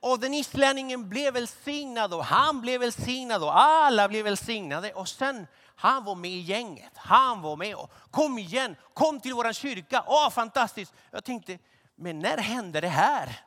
Och 0.00 0.20
den 0.20 0.34
islänningen 0.34 1.08
blev 1.08 1.34
välsignad 1.34 2.14
och 2.14 2.24
han 2.24 2.60
blev 2.60 2.80
välsignad 2.80 3.42
och 3.42 3.60
alla 3.60 4.08
blev 4.08 4.24
välsignade. 4.24 4.92
Och 4.92 5.08
sen 5.08 5.46
han 5.82 6.04
var 6.04 6.14
med 6.14 6.30
i 6.30 6.40
gänget. 6.40 6.96
Han 6.96 7.42
var 7.42 7.56
med. 7.56 7.74
Och, 7.74 7.90
kom 8.10 8.38
igen, 8.38 8.76
kom 8.94 9.20
till 9.20 9.34
vår 9.34 9.52
kyrka. 9.52 10.04
Åh, 10.06 10.30
fantastiskt. 10.30 10.94
Jag 11.10 11.24
tänkte, 11.24 11.58
men 11.94 12.18
när 12.18 12.38
hände 12.38 12.80
det 12.80 12.88
här? 12.88 13.44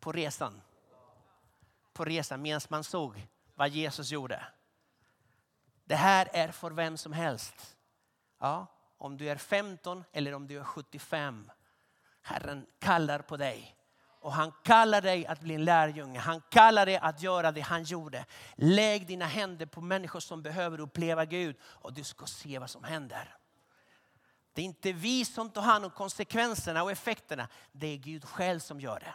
På 0.00 0.12
resan. 0.12 0.62
På 1.92 2.04
resan 2.04 2.42
medan 2.42 2.60
man 2.68 2.84
såg 2.84 3.26
vad 3.56 3.68
Jesus 3.68 4.10
gjorde. 4.10 4.46
Det 5.84 5.96
här 5.96 6.28
är 6.32 6.48
för 6.48 6.70
vem 6.70 6.96
som 6.96 7.12
helst. 7.12 7.76
Ja, 8.40 8.66
om 8.98 9.16
du 9.16 9.28
är 9.28 9.36
15 9.36 10.04
eller 10.12 10.34
om 10.34 10.46
du 10.46 10.58
är 10.58 10.64
75. 10.64 11.50
Herren 12.22 12.66
kallar 12.78 13.18
på 13.18 13.36
dig. 13.36 13.76
Och 14.20 14.32
han 14.32 14.52
kallar 14.64 15.00
dig 15.00 15.26
att 15.26 15.40
bli 15.40 15.54
en 15.54 15.64
lärjunge. 15.64 16.18
Han 16.18 16.42
kallar 16.50 16.86
dig 16.86 16.96
att 16.96 17.22
göra 17.22 17.52
det 17.52 17.60
han 17.60 17.84
gjorde. 17.84 18.24
Lägg 18.54 19.06
dina 19.06 19.24
händer 19.24 19.66
på 19.66 19.80
människor 19.80 20.20
som 20.20 20.42
behöver 20.42 20.80
uppleva 20.80 21.24
Gud 21.24 21.56
och 21.62 21.92
du 21.92 22.04
ska 22.04 22.26
se 22.26 22.58
vad 22.58 22.70
som 22.70 22.84
händer. 22.84 23.36
Det 24.52 24.62
är 24.62 24.66
inte 24.66 24.92
vi 24.92 25.24
som 25.24 25.50
tar 25.50 25.62
hand 25.62 25.84
om 25.84 25.90
konsekvenserna 25.90 26.82
och 26.82 26.90
effekterna. 26.90 27.48
Det 27.72 27.86
är 27.86 27.96
Gud 27.96 28.24
själv 28.24 28.58
som 28.58 28.80
gör 28.80 29.00
det. 29.00 29.14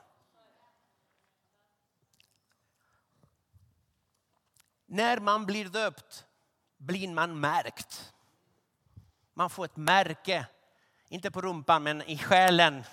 När 4.93 5.19
man 5.19 5.45
blir 5.45 5.65
döpt 5.65 6.25
blir 6.77 7.07
man 7.07 7.39
märkt. 7.39 8.13
Man 9.33 9.49
får 9.49 9.65
ett 9.65 9.77
märke, 9.77 10.45
inte 11.09 11.31
på 11.31 11.41
rumpan 11.41 11.83
men 11.83 12.01
i 12.01 12.17
själen. 12.17 12.83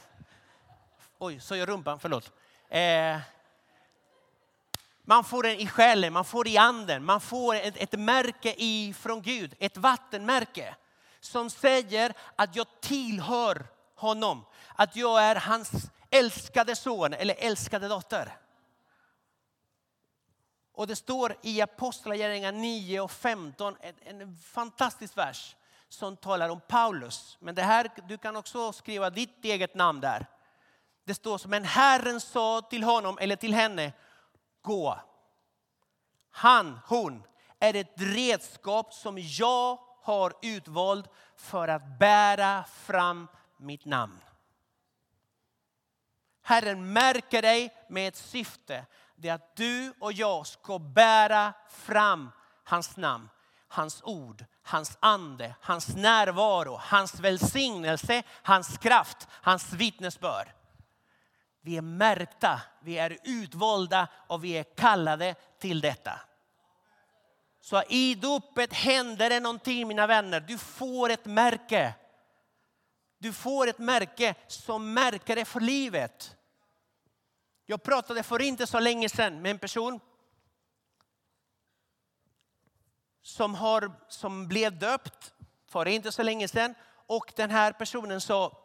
Oj, 1.19 1.41
så 1.41 1.57
jag 1.57 1.69
rumpan, 1.69 1.99
förlåt. 1.99 2.33
Eh, 2.69 3.19
man 5.03 5.25
får 5.25 5.43
den 5.43 5.57
i 5.57 5.67
själen, 5.67 6.13
man 6.13 6.25
får 6.25 6.45
det 6.45 6.51
i 6.51 6.59
anden, 6.59 7.05
man 7.05 7.21
får 7.21 7.55
ett, 7.55 7.77
ett 7.77 7.99
märke 7.99 8.95
från 8.95 9.23
Gud, 9.23 9.55
ett 9.59 9.77
vattenmärke 9.77 10.75
som 11.21 11.51
säger 11.51 12.13
att 12.37 12.57
jag 12.57 12.67
tillhör 12.81 13.67
honom. 13.95 14.45
Att 14.75 14.97
jag 14.97 15.23
är 15.23 15.37
hans 15.37 15.91
älskade 16.11 16.77
son 16.77 17.13
eller 17.13 17.35
älskade 17.39 17.89
dotter. 17.89 18.37
Och 20.79 20.87
det 20.87 20.97
står 20.97 21.37
i 21.43 21.61
Apostlagärningarna 21.61 22.59
9 22.59 23.01
och 23.01 23.11
15, 23.11 23.77
en, 23.81 24.21
en 24.21 24.37
fantastisk 24.37 25.17
vers 25.17 25.57
som 25.89 26.17
talar 26.17 26.49
om 26.49 26.61
Paulus. 26.61 27.37
Men 27.41 27.55
det 27.55 27.63
här, 27.63 27.91
du 28.09 28.19
kan 28.19 28.37
också 28.37 28.73
skriva 28.73 29.11
ditt 29.11 29.45
eget 29.45 29.75
namn 29.75 30.01
där. 30.01 30.27
Det 31.05 31.15
står 31.15 31.39
som 31.39 31.53
en 31.53 31.65
Herren 31.65 32.21
sa 32.21 32.63
till 32.63 32.83
honom 32.83 33.19
eller 33.21 33.37
till 33.37 33.55
henne, 33.55 33.93
gå. 34.63 35.01
Han, 36.31 36.81
hon, 36.87 37.23
är 37.59 37.77
ett 37.77 37.95
redskap 37.97 38.95
som 38.95 39.19
jag 39.19 39.79
har 40.03 40.33
utvald 40.43 41.09
för 41.37 41.69
att 41.69 41.99
bära 41.99 42.65
fram 42.65 43.29
mitt 43.57 43.85
namn. 43.85 44.21
Herren 46.43 46.93
märker 46.93 47.43
dig 47.43 47.75
med 47.89 48.09
ett 48.09 48.17
syfte. 48.17 48.87
Det 49.21 49.29
är 49.29 49.35
att 49.35 49.57
du 49.57 49.93
och 49.99 50.13
jag 50.13 50.47
ska 50.47 50.79
bära 50.79 51.53
fram 51.71 52.31
hans 52.65 52.97
namn, 52.97 53.29
hans 53.69 54.03
ord, 54.03 54.45
hans 54.63 54.99
ande, 55.01 55.55
hans 55.61 55.97
närvaro, 55.97 56.77
hans 56.81 57.21
välsignelse, 57.21 58.23
hans 58.43 58.79
kraft, 58.79 59.29
hans 59.31 59.73
vittnesbörd. 59.73 60.49
Vi 61.61 61.77
är 61.77 61.83
märkta, 61.83 62.61
vi 62.81 62.99
är 62.99 63.19
utvalda 63.25 64.09
och 64.27 64.45
vi 64.45 64.53
är 64.53 64.63
kallade 64.63 65.35
till 65.59 65.81
detta. 65.81 66.21
Så 67.61 67.83
i 67.89 68.15
dopet 68.15 68.73
händer 68.73 69.31
det 69.31 69.41
någonting 69.41 69.89
mina 69.89 70.07
vänner. 70.07 70.41
Du 70.41 70.59
får 70.59 71.11
ett 71.11 71.25
märke. 71.25 71.95
Du 73.19 73.33
får 73.33 73.67
ett 73.67 73.79
märke 73.79 74.35
som 74.47 74.95
märker 74.95 75.37
dig 75.37 75.45
för 75.45 75.61
livet. 75.61 76.38
Jag 77.71 77.83
pratade 77.83 78.23
för 78.23 78.43
inte 78.43 78.67
så 78.67 78.81
länge 78.81 79.09
sedan 79.09 79.43
med 79.43 79.51
en 79.51 79.59
person 79.59 80.01
som, 83.23 83.55
har, 83.55 83.93
som 84.09 84.49
blev 84.49 84.79
döpt 84.79 85.35
för 85.67 85.89
inte 85.89 86.13
så 86.13 86.23
länge 86.23 86.49
sedan. 86.49 86.75
Och 87.07 87.33
den 87.37 87.51
här 87.51 87.73
personen 87.73 88.21
sa 88.21 88.59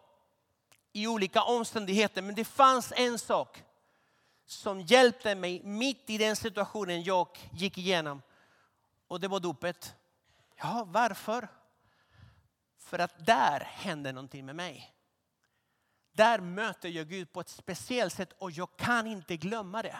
i 0.92 1.08
olika 1.08 1.44
omständigheter, 1.44 2.22
men 2.22 2.36
det 2.36 2.46
fanns 2.46 2.94
en 2.96 3.20
sak 3.20 3.64
som 4.46 4.82
hjälpte 4.82 5.36
mig 5.36 5.64
mitt 5.64 6.10
i 6.10 6.18
den 6.18 6.36
situationen 6.36 7.04
jag 7.04 7.50
gick 7.52 7.78
igenom. 7.78 8.22
Och 9.08 9.20
det 9.20 9.28
var 9.28 9.40
dopet. 9.40 9.96
Ja, 10.56 10.84
varför? 10.88 11.48
För 12.80 13.00
att 13.00 13.26
där 13.26 13.60
hände 13.60 14.12
någonting 14.12 14.46
med 14.46 14.56
mig. 14.56 14.93
Där 16.14 16.40
möter 16.40 16.90
jag 16.90 17.10
Gud 17.10 17.34
på 17.34 17.40
ett 17.40 17.50
speciellt 17.50 18.14
sätt 18.14 18.34
och 18.38 18.52
jag 18.52 18.78
kan 18.78 19.08
inte 19.08 19.38
glömma 19.38 19.82
det. 19.82 20.00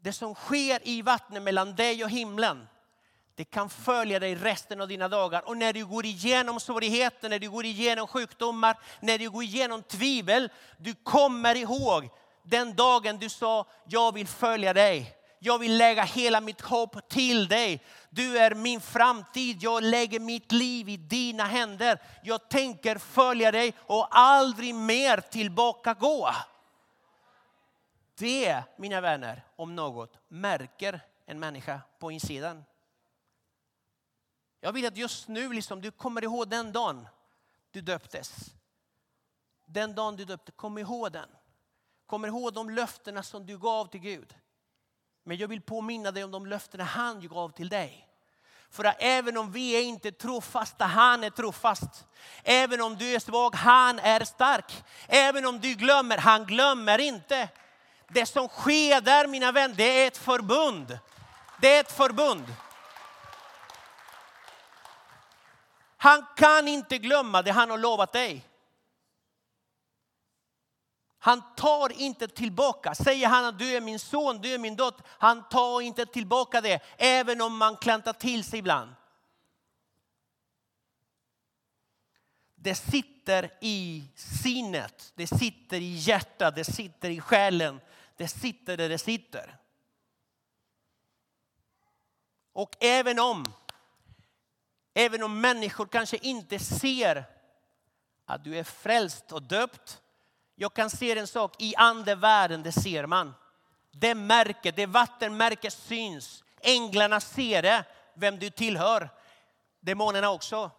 Det 0.00 0.12
som 0.12 0.34
sker 0.34 0.88
i 0.88 1.02
vattnet 1.02 1.42
mellan 1.42 1.74
dig 1.74 2.04
och 2.04 2.10
himlen, 2.10 2.68
det 3.34 3.44
kan 3.44 3.70
följa 3.70 4.20
dig 4.20 4.34
resten 4.34 4.80
av 4.80 4.88
dina 4.88 5.08
dagar. 5.08 5.48
Och 5.48 5.56
när 5.56 5.72
du 5.72 5.86
går 5.86 6.06
igenom 6.06 6.60
svårigheter, 6.60 7.28
när 7.28 7.38
du 7.38 7.50
går 7.50 7.64
igenom 7.64 8.06
sjukdomar, 8.06 8.78
när 9.00 9.18
du 9.18 9.30
går 9.30 9.42
igenom 9.42 9.82
tvivel, 9.82 10.50
du 10.78 10.94
kommer 10.94 11.54
ihåg 11.54 12.08
den 12.42 12.74
dagen 12.74 13.18
du 13.18 13.28
sa, 13.28 13.66
jag 13.88 14.14
vill 14.14 14.26
följa 14.26 14.74
dig. 14.74 15.15
Jag 15.38 15.58
vill 15.58 15.76
lägga 15.76 16.02
hela 16.02 16.40
mitt 16.40 16.60
hopp 16.60 17.08
till 17.08 17.48
dig. 17.48 17.84
Du 18.10 18.38
är 18.38 18.54
min 18.54 18.80
framtid. 18.80 19.62
Jag 19.62 19.82
lägger 19.82 20.20
mitt 20.20 20.52
liv 20.52 20.88
i 20.88 20.96
dina 20.96 21.44
händer. 21.44 22.02
Jag 22.22 22.48
tänker 22.48 22.98
följa 22.98 23.52
dig 23.52 23.74
och 23.78 24.08
aldrig 24.10 24.74
mer 24.74 25.20
tillbaka 25.20 25.94
gå. 25.94 26.30
Det, 28.18 28.62
mina 28.76 29.00
vänner, 29.00 29.44
om 29.56 29.76
något, 29.76 30.18
märker 30.28 31.00
en 31.26 31.38
människa 31.38 31.80
på 31.98 32.10
insidan. 32.10 32.64
Jag 34.60 34.72
vill 34.72 34.86
att 34.86 34.96
just 34.96 35.28
nu 35.28 35.52
liksom, 35.52 35.80
du 35.80 35.90
kommer 35.90 36.24
ihåg 36.24 36.48
den 36.48 36.72
dagen 36.72 37.08
du 37.70 37.80
döptes. 37.80 38.54
Den 39.64 39.94
dagen 39.94 40.16
du 40.16 40.24
döptes. 40.24 40.54
kom 40.56 40.78
ihåg 40.78 41.12
den. 41.12 41.28
Kom 42.06 42.24
ihåg 42.24 42.52
de 42.52 42.70
löftena 42.70 43.22
som 43.22 43.46
du 43.46 43.58
gav 43.58 43.86
till 43.86 44.00
Gud. 44.00 44.34
Men 45.28 45.36
jag 45.36 45.48
vill 45.48 45.60
påminna 45.60 46.10
dig 46.10 46.24
om 46.24 46.30
de 46.30 46.46
löftena 46.46 46.84
han 46.84 47.28
gav 47.28 47.48
till 47.48 47.68
dig. 47.68 48.08
För 48.70 48.84
att 48.84 48.96
även 48.98 49.36
om 49.36 49.52
vi 49.52 49.72
är 49.72 49.82
inte 49.82 50.12
trofasta, 50.12 50.84
han 50.84 51.24
är 51.24 51.30
trofast. 51.30 52.06
Även 52.42 52.80
om 52.80 52.96
du 52.96 53.14
är 53.14 53.18
svag, 53.18 53.54
han 53.54 53.98
är 53.98 54.24
stark. 54.24 54.84
Även 55.08 55.46
om 55.46 55.60
du 55.60 55.74
glömmer, 55.74 56.18
han 56.18 56.44
glömmer 56.44 56.98
inte. 56.98 57.48
Det 58.08 58.26
som 58.26 58.48
sker 58.48 59.00
där 59.00 59.26
mina 59.26 59.52
vänner, 59.52 59.74
det 59.76 60.02
är 60.02 60.06
ett 60.06 60.16
förbund. 60.16 60.98
Det 61.60 61.76
är 61.76 61.80
ett 61.80 61.92
förbund. 61.92 62.54
Han 65.96 66.26
kan 66.36 66.68
inte 66.68 66.98
glömma 66.98 67.42
det 67.42 67.50
han 67.50 67.70
har 67.70 67.78
lovat 67.78 68.12
dig. 68.12 68.44
Han 71.26 71.42
tar 71.56 71.92
inte 71.92 72.28
tillbaka. 72.28 72.94
Säger 72.94 73.28
han 73.28 73.44
att 73.44 73.58
du 73.58 73.76
är 73.76 73.80
min 73.80 73.98
son, 73.98 74.40
du 74.40 74.54
är 74.54 74.58
min 74.58 74.76
dotter. 74.76 75.06
Han 75.08 75.48
tar 75.48 75.80
inte 75.80 76.06
tillbaka 76.06 76.60
det, 76.60 76.82
även 76.96 77.40
om 77.40 77.56
man 77.56 77.76
klantar 77.76 78.12
till 78.12 78.44
sig 78.44 78.58
ibland. 78.58 78.94
Det 82.54 82.74
sitter 82.74 83.50
i 83.60 84.04
sinnet, 84.14 85.12
det 85.14 85.26
sitter 85.26 85.80
i 85.80 85.94
hjärtat, 85.94 86.54
det 86.54 86.64
sitter 86.64 87.10
i 87.10 87.20
själen. 87.20 87.80
Det 88.16 88.28
sitter 88.28 88.76
där 88.76 88.88
det 88.88 88.98
sitter. 88.98 89.56
Och 92.52 92.76
även 92.80 93.18
om, 93.18 93.44
även 94.94 95.22
om 95.22 95.40
människor 95.40 95.86
kanske 95.86 96.16
inte 96.16 96.58
ser 96.58 97.24
att 98.24 98.44
du 98.44 98.58
är 98.58 98.64
frälst 98.64 99.32
och 99.32 99.42
döpt 99.42 100.02
jag 100.58 100.74
kan 100.74 100.90
se 100.90 101.18
en 101.18 101.26
sak, 101.26 101.54
i 101.58 101.76
andevärlden 101.76 102.62
det 102.62 102.72
ser 102.72 103.06
man. 103.06 103.34
Det 103.92 104.14
märke, 104.14 104.70
det 104.70 104.86
vattenmärket 104.86 105.72
syns. 105.72 106.44
Änglarna 106.60 107.20
ser 107.20 107.62
det, 107.62 107.84
vem 108.14 108.38
du 108.38 108.50
tillhör. 108.50 109.10
Demonerna 109.80 110.30
också. 110.30 110.70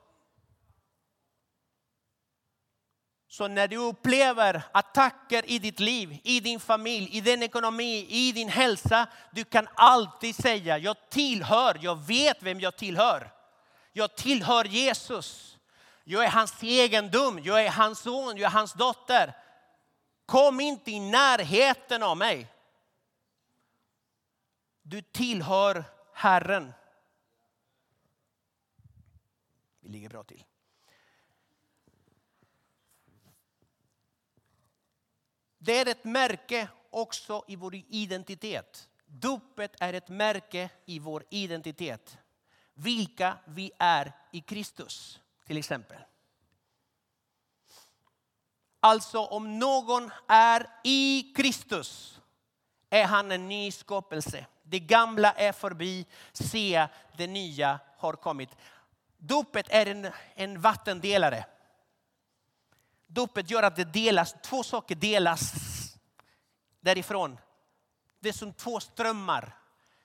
Så 3.30 3.48
när 3.48 3.68
du 3.68 3.78
upplever 3.78 4.62
attacker 4.72 5.52
i 5.52 5.60
ditt 5.60 5.80
liv, 5.80 6.20
i 6.24 6.40
din 6.40 6.60
familj, 6.60 7.18
i 7.18 7.22
din 7.22 7.44
ekonomi, 7.44 8.06
i 8.10 8.32
din 8.32 8.50
hälsa. 8.50 9.08
Du 9.32 9.44
kan 9.44 9.68
alltid 9.76 10.36
säga, 10.36 10.78
jag 10.78 11.10
tillhör, 11.10 11.78
jag 11.82 11.96
vet 12.08 12.44
vem 12.44 12.60
jag 12.60 12.76
tillhör. 12.76 13.32
Jag 13.94 14.16
tillhör 14.16 14.66
Jesus. 14.66 15.58
Jag 16.04 16.24
är 16.24 16.30
hans 16.30 16.64
egendom, 16.64 17.40
jag 17.44 17.66
är 17.66 17.70
hans 17.70 18.00
son, 18.00 18.38
jag 18.38 18.52
är 18.52 18.56
hans 18.56 18.74
dotter. 18.74 19.34
Kom 20.28 20.60
inte 20.60 20.92
i 20.92 21.00
närheten 21.00 22.04
av 22.04 22.18
mig. 22.18 22.48
Du 24.82 25.02
tillhör 25.02 25.84
Herren. 26.14 26.74
Vi 29.80 29.90
ligger 29.90 30.10
bra 30.10 30.24
till. 30.24 30.44
Det 35.58 35.78
är 35.78 35.86
ett 35.88 36.04
märke 36.04 36.68
också 36.90 37.44
i 37.48 37.56
vår 37.56 37.76
identitet. 37.76 38.90
Dopet 39.06 39.76
är 39.80 39.94
ett 39.94 40.10
märke 40.10 40.70
i 40.86 41.00
vår 41.00 41.24
identitet. 41.30 42.18
Vilka 42.74 43.38
vi 43.46 43.72
är 43.80 44.12
i 44.32 44.42
Kristus 44.42 45.20
till 45.46 45.58
exempel. 45.58 46.02
Alltså 48.88 49.20
om 49.20 49.60
någon 49.60 50.12
är 50.28 50.70
i 50.84 51.34
Kristus 51.36 52.20
är 52.90 53.06
han 53.06 53.32
en 53.32 53.48
ny 53.48 53.72
skapelse. 53.72 54.46
Det 54.64 54.80
gamla 54.80 55.32
är 55.32 55.52
förbi, 55.52 56.06
se 56.34 56.88
det 57.18 57.28
nya 57.28 57.80
har 57.98 58.14
kommit. 58.14 58.50
Dopet 59.18 59.66
är 59.70 59.86
en, 59.86 60.12
en 60.36 60.62
vattendelare. 60.62 61.46
Dopet 63.08 63.50
gör 63.50 63.64
att 63.64 63.76
det 63.76 63.84
delas, 63.84 64.36
två 64.44 64.64
saker 64.64 64.96
delas 64.96 65.54
därifrån. 66.80 67.38
Det 68.20 68.30
är 68.30 68.34
som 68.34 68.54
två 68.54 68.80
strömmar. 68.80 69.58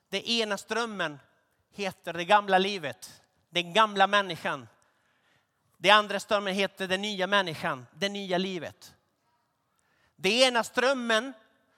Den 0.08 0.22
ena 0.22 0.58
strömmen 0.58 1.18
heter 1.70 2.12
det 2.12 2.24
gamla 2.24 2.58
livet, 2.58 3.22
den 3.50 3.72
gamla 3.72 4.06
människan. 4.06 4.68
Det 5.82 5.90
andra 5.90 6.20
strömmen 6.20 6.54
heter 6.54 6.88
den 6.88 7.02
nya 7.02 7.26
människan, 7.26 7.86
det 7.94 8.08
nya 8.08 8.38
livet. 8.38 8.94
Det 10.16 10.42
ena 10.42 10.64
strömmen 10.64 11.32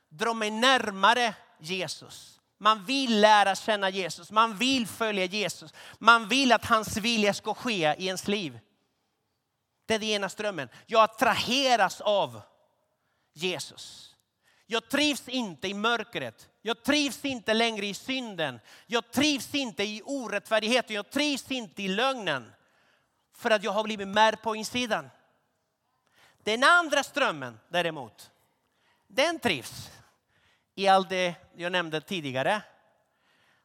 drar 0.08 0.34
mig 0.34 0.50
närmare 0.50 1.34
Jesus. 1.58 2.40
Man 2.58 2.84
vill 2.84 3.20
lära 3.20 3.54
känna 3.54 3.90
Jesus, 3.90 4.30
man 4.30 4.56
vill 4.56 4.86
följa 4.86 5.24
Jesus. 5.24 5.74
Man 5.98 6.28
vill 6.28 6.52
att 6.52 6.64
hans 6.64 6.96
vilja 6.96 7.34
ska 7.34 7.54
ske 7.54 7.94
i 7.98 8.06
ens 8.06 8.28
liv. 8.28 8.58
Det 9.86 9.94
är 9.94 9.98
den 9.98 10.08
ena 10.08 10.28
strömmen. 10.28 10.68
Jag 10.86 11.02
attraheras 11.02 12.00
av 12.00 12.40
Jesus. 13.32 14.14
Jag 14.66 14.88
trivs 14.88 15.28
inte 15.28 15.68
i 15.68 15.74
mörkret. 15.74 16.48
Jag 16.62 16.82
trivs 16.82 17.24
inte 17.24 17.54
längre 17.54 17.86
i 17.86 17.94
synden. 17.94 18.60
Jag 18.86 19.10
trivs 19.12 19.54
inte 19.54 19.84
i 19.84 20.02
orättfärdigheten. 20.04 20.96
Jag 20.96 21.10
trivs 21.10 21.50
inte 21.50 21.82
i 21.82 21.88
lögnen 21.88 22.52
för 23.35 23.51
att 23.51 23.64
jag 23.64 23.73
har 23.73 23.85
blivit 23.85 24.09
märkt 24.09 24.42
på 24.42 24.57
insidan. 24.57 25.11
Den 26.42 26.64
andra 26.64 27.03
strömmen 27.03 27.61
däremot, 27.68 28.31
den 29.07 29.38
trivs 29.38 29.90
i 30.75 30.88
allt 30.88 31.09
det 31.09 31.35
jag 31.55 31.73
nämnde 31.73 32.01
tidigare. 32.01 32.62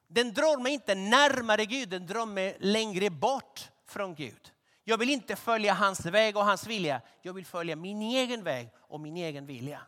Den 0.08 0.34
drar 0.34 0.58
mig 0.58 0.74
inte 0.74 0.96
närmare 0.96 1.66
Gud, 1.66 1.90
den 1.90 2.08
drar 2.08 2.26
mig 2.26 2.58
längre 2.60 3.10
bort 3.10 3.70
från 3.86 4.16
Gud. 4.16 4.52
Jag 4.84 4.98
vill 4.98 5.10
inte 5.10 5.36
följa 5.36 5.74
hans 5.74 6.06
väg 6.06 6.38
och 6.38 6.46
hans 6.46 6.68
vilja. 6.68 7.02
Jag 7.22 7.34
vill 7.34 7.46
följa 7.46 7.76
min 7.76 8.02
egen 8.02 8.44
väg 8.44 8.70
och 8.78 9.00
min 9.00 9.18
egen 9.18 9.46
vilja. 9.46 9.82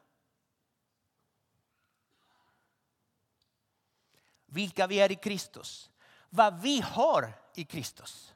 Vilka 4.45 4.87
vi 4.87 4.99
är 4.99 5.11
i 5.11 5.15
Kristus. 5.15 5.89
Vad 6.29 6.61
vi 6.61 6.81
har 6.81 7.33
i 7.55 7.63
Kristus. 7.65 8.33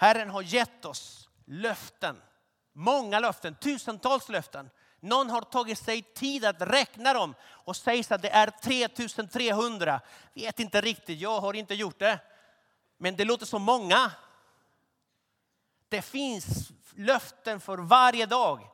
Herren 0.00 0.30
har 0.30 0.42
gett 0.42 0.84
oss 0.84 1.28
löften. 1.44 2.22
Många 2.72 3.20
löften, 3.20 3.54
tusentals 3.54 4.28
löften. 4.28 4.70
Någon 5.00 5.30
har 5.30 5.40
tagit 5.40 5.78
sig 5.78 6.02
tid 6.02 6.44
att 6.44 6.62
räkna 6.62 7.12
dem 7.12 7.34
och 7.44 7.76
säger 7.76 8.12
att 8.12 8.22
det 8.22 8.30
är 8.30 8.50
3300. 8.50 10.00
Vet 10.34 10.60
inte 10.60 10.80
riktigt, 10.80 11.20
jag 11.20 11.40
har 11.40 11.54
inte 11.54 11.74
gjort 11.74 11.98
det. 11.98 12.20
Men 12.98 13.16
det 13.16 13.24
låter 13.24 13.46
så 13.46 13.58
många. 13.58 14.12
Det 15.88 16.02
finns 16.02 16.70
löften 16.94 17.60
för 17.60 17.78
varje 17.78 18.26
dag 18.26 18.68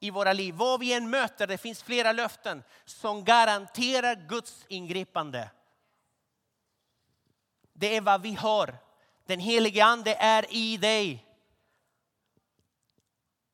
i 0.00 0.10
våra 0.10 0.32
liv. 0.32 0.54
Vad 0.54 0.80
vi 0.80 0.92
än 0.92 1.10
möter, 1.10 1.46
det 1.46 1.58
finns 1.58 1.82
flera 1.82 2.12
löften 2.12 2.62
som 2.84 3.24
garanterar 3.24 4.14
Guds 4.28 4.64
ingripande. 4.68 5.50
Det 7.72 7.96
är 7.96 8.00
vad 8.00 8.22
vi 8.22 8.34
har. 8.34 8.85
Den 9.26 9.40
helige 9.40 9.84
ande 9.84 10.14
är 10.14 10.54
i 10.54 10.76
dig. 10.76 11.26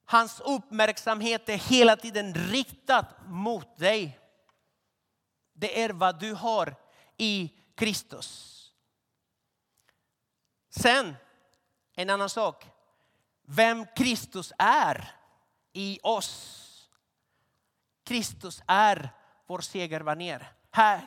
Hans 0.05 0.41
uppmärksamhet 0.41 1.49
är 1.49 1.57
hela 1.57 1.97
tiden 1.97 2.35
riktad 2.35 3.07
mot 3.27 3.79
dig. 3.79 4.19
Det 5.53 5.83
är 5.83 5.91
vad 5.91 6.21
du 6.21 6.35
har 6.35 6.77
i 7.17 7.53
Kristus. 7.75 8.59
Sen, 10.71 11.17
en 11.95 12.11
annan 12.11 12.29
sak. 12.29 12.67
Vem 13.43 13.87
Kristus 13.97 14.53
är 14.59 15.17
i 15.73 15.99
oss. 16.03 16.59
Kristus 18.05 18.63
är 18.67 19.11
vår 19.47 19.61
segerbaner. 19.61 20.53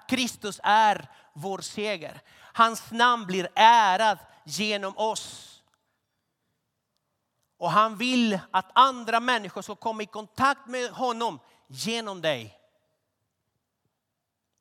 Kristus 0.07 0.59
är 0.63 1.11
vår 1.33 1.57
seger. 1.57 2.21
Hans 2.53 2.91
namn 2.91 3.25
blir 3.25 3.49
ärad 3.55 4.17
genom 4.45 4.97
oss. 4.97 5.51
Och 7.57 7.71
han 7.71 7.97
vill 7.97 8.39
att 8.51 8.71
andra 8.73 9.19
människor 9.19 9.61
ska 9.61 9.75
komma 9.75 10.03
i 10.03 10.05
kontakt 10.05 10.67
med 10.67 10.89
honom 10.91 11.39
genom 11.67 12.21
dig. 12.21 12.59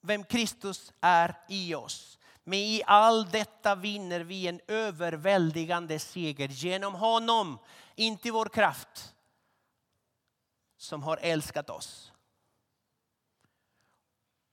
Vem 0.01 0.25
Kristus 0.25 0.93
är 1.01 1.39
i 1.49 1.75
oss. 1.75 2.19
Men 2.45 2.59
i 2.59 2.83
allt 2.87 3.33
detta 3.33 3.75
vinner 3.75 4.21
vi 4.21 4.47
en 4.47 4.61
överväldigande 4.67 5.99
seger 5.99 6.49
genom 6.49 6.95
honom. 6.95 7.59
Inte 7.95 8.31
vår 8.31 8.47
kraft 8.47 9.15
som 10.77 11.03
har 11.03 11.17
älskat 11.17 11.71
oss. 11.71 12.13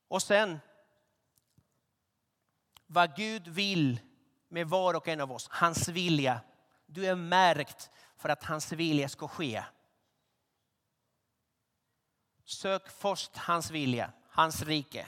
Och 0.07 0.21
sen 0.21 0.59
vad 2.87 3.15
Gud 3.15 3.47
vill 3.47 3.99
med 4.51 4.67
var 4.67 4.93
och 4.93 5.07
en 5.07 5.21
av 5.21 5.31
oss, 5.31 5.47
hans 5.51 5.87
vilja. 5.87 6.41
Du 6.85 7.05
är 7.05 7.15
märkt 7.15 7.89
för 8.17 8.29
att 8.29 8.43
hans 8.43 8.71
vilja 8.71 9.09
ska 9.09 9.27
ske. 9.27 9.63
Sök 12.45 12.89
först 12.89 13.37
hans 13.37 13.71
vilja, 13.71 14.11
hans 14.29 14.61
rike 14.61 15.07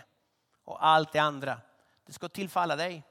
och 0.64 0.86
allt 0.86 1.12
det 1.12 1.20
andra. 1.20 1.62
Det 2.06 2.14
ska 2.14 2.30
tillfalla 2.30 2.76
dig. 2.76 3.04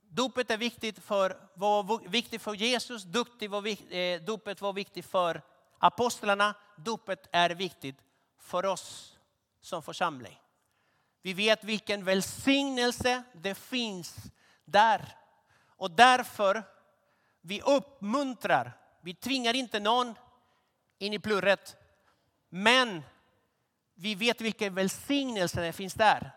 Dopet 0.00 0.50
är 0.50 0.56
viktigt 0.56 0.98
för, 0.98 1.48
var 1.54 2.08
viktigt 2.08 2.42
för 2.42 2.54
Jesus, 2.54 3.04
eh, 3.04 4.22
dopet 4.22 4.60
var 4.60 4.72
viktigt 4.72 5.06
för 5.06 5.42
apostlarna, 5.78 6.54
dopet 6.76 7.28
är 7.32 7.50
viktigt 7.50 7.96
för 8.38 8.66
oss 8.66 9.18
som 9.60 9.82
församling. 9.82 10.39
Vi 11.22 11.32
vet 11.32 11.64
vilken 11.64 12.04
välsignelse 12.04 13.22
det 13.32 13.54
finns 13.54 14.16
där. 14.64 15.16
Och 15.76 15.90
därför 15.90 16.62
vi 17.40 17.60
uppmuntrar, 17.62 18.72
vi 19.00 19.14
tvingar 19.14 19.54
inte 19.54 19.80
någon 19.80 20.14
in 20.98 21.12
i 21.12 21.18
plurret. 21.18 21.76
Men 22.48 23.02
vi 23.94 24.14
vet 24.14 24.40
vilken 24.40 24.74
välsignelse 24.74 25.60
det 25.60 25.72
finns 25.72 25.94
där. 25.94 26.30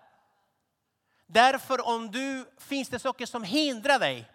Därför 1.25 1.87
om 1.87 2.11
du, 2.11 2.45
finns 2.57 2.89
det 2.89 2.99
saker 2.99 3.25
som 3.25 3.43
hindrar 3.43 3.99
dig. 3.99 4.29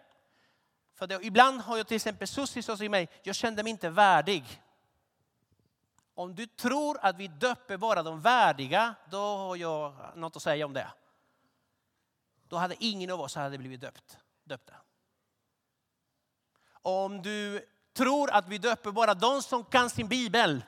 För 0.94 1.06
det, 1.06 1.18
ibland 1.22 1.60
har 1.60 1.76
jag 1.76 1.86
till 1.86 1.96
exempel 1.96 2.28
Susie 2.28 2.62
som 2.62 2.76
säger 2.76 2.90
mig, 2.90 3.08
jag 3.22 3.34
kände 3.34 3.62
mig 3.62 3.70
inte 3.70 3.90
värdig. 3.90 4.62
Om 6.18 6.34
du 6.34 6.46
tror 6.46 6.98
att 7.00 7.16
vi 7.16 7.28
döper 7.28 7.76
bara 7.76 8.02
de 8.02 8.20
värdiga, 8.20 8.94
då 9.10 9.36
har 9.36 9.56
jag 9.56 9.94
något 10.16 10.36
att 10.36 10.42
säga 10.42 10.66
om 10.66 10.72
det. 10.72 10.92
Då 12.48 12.56
hade 12.56 12.84
ingen 12.84 13.10
av 13.10 13.20
oss 13.20 13.34
hade 13.34 13.58
blivit 13.58 13.80
döpt, 13.80 14.18
döpta. 14.44 14.74
Om 16.72 17.22
du 17.22 17.66
tror 17.92 18.30
att 18.30 18.48
vi 18.48 18.58
döper 18.58 18.90
bara 18.90 19.14
de 19.14 19.42
som 19.42 19.64
kan 19.64 19.90
sin 19.90 20.08
bibel, 20.08 20.64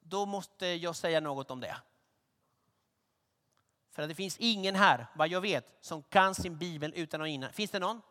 då 0.00 0.26
måste 0.26 0.66
jag 0.66 0.96
säga 0.96 1.20
något 1.20 1.50
om 1.50 1.60
det. 1.60 1.76
För 3.90 4.08
det 4.08 4.14
finns 4.14 4.36
ingen 4.38 4.74
här, 4.74 5.06
vad 5.14 5.28
jag 5.28 5.40
vet, 5.40 5.78
som 5.80 6.02
kan 6.02 6.34
sin 6.34 6.58
bibel 6.58 6.92
utan 6.96 7.20
och 7.20 7.28
innan. 7.28 7.52
Finns 7.52 7.70
det 7.70 7.78
någon? 7.78 8.02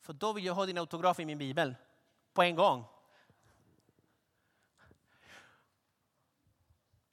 För 0.00 0.12
då 0.12 0.32
vill 0.32 0.44
jag 0.44 0.54
ha 0.54 0.66
din 0.66 0.78
autograf 0.78 1.20
i 1.20 1.24
min 1.24 1.38
bibel. 1.38 1.74
På 2.32 2.42
en 2.42 2.54
gång. 2.54 2.84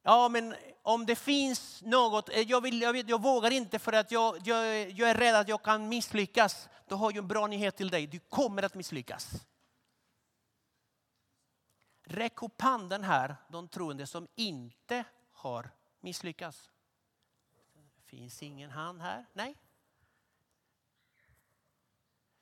Ja, 0.10 0.30
men 0.30 0.56
om 0.82 1.06
det 1.06 1.16
finns 1.16 1.82
något, 1.82 2.30
eh, 2.30 2.40
jag, 2.40 2.62
vill, 2.62 2.82
jag, 2.82 2.94
vet, 2.94 3.10
jag 3.10 3.22
vågar 3.22 3.52
inte 3.52 3.80
för 3.80 3.94
att 3.94 4.12
jag, 4.12 4.48
jag, 4.48 4.90
jag 4.90 5.10
är 5.10 5.16
rädd 5.16 5.36
att 5.36 5.48
jag 5.48 5.64
kan 5.64 5.90
misslyckas. 5.90 6.70
Då 6.88 6.96
har 6.96 7.12
jag 7.12 7.18
en 7.18 7.28
bra 7.28 7.48
nyhet 7.48 7.76
till 7.76 7.90
dig, 7.90 8.08
du 8.08 8.20
kommer 8.20 8.64
att 8.64 8.76
misslyckas. 8.76 9.46
Räck 12.04 12.44
upp 12.44 12.62
handen 12.62 13.04
här, 13.04 13.36
de 13.50 13.68
troende 13.68 14.08
som 14.08 14.28
inte 14.36 15.04
har 15.32 15.70
misslyckats. 16.00 16.70
Finns 18.06 18.44
ingen 18.44 18.72
hand 18.72 19.02
här? 19.02 19.26
Nej. 19.34 19.58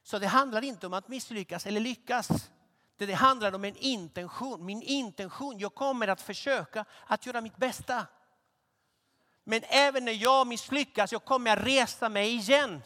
Så 0.03 0.19
det 0.19 0.27
handlar 0.27 0.63
inte 0.63 0.87
om 0.87 0.93
att 0.93 1.07
misslyckas 1.07 1.65
eller 1.65 1.79
lyckas. 1.79 2.49
Det, 2.97 3.13
handlar 3.13 3.55
om 3.55 3.65
en 3.65 3.75
intention. 3.75 4.65
Min 4.65 4.81
intention, 4.81 5.59
jag 5.59 5.75
kommer 5.75 6.07
att 6.07 6.21
försöka 6.21 6.85
att 7.05 7.25
göra 7.25 7.41
mitt 7.41 7.57
bästa. 7.57 8.07
Men 9.43 9.61
även 9.63 10.05
när 10.05 10.11
jag 10.23 10.47
misslyckas, 10.47 11.11
jag 11.11 11.25
kommer 11.25 11.57
att 11.57 11.63
resa 11.65 12.09
mig 12.09 12.35
igen. 12.35 12.81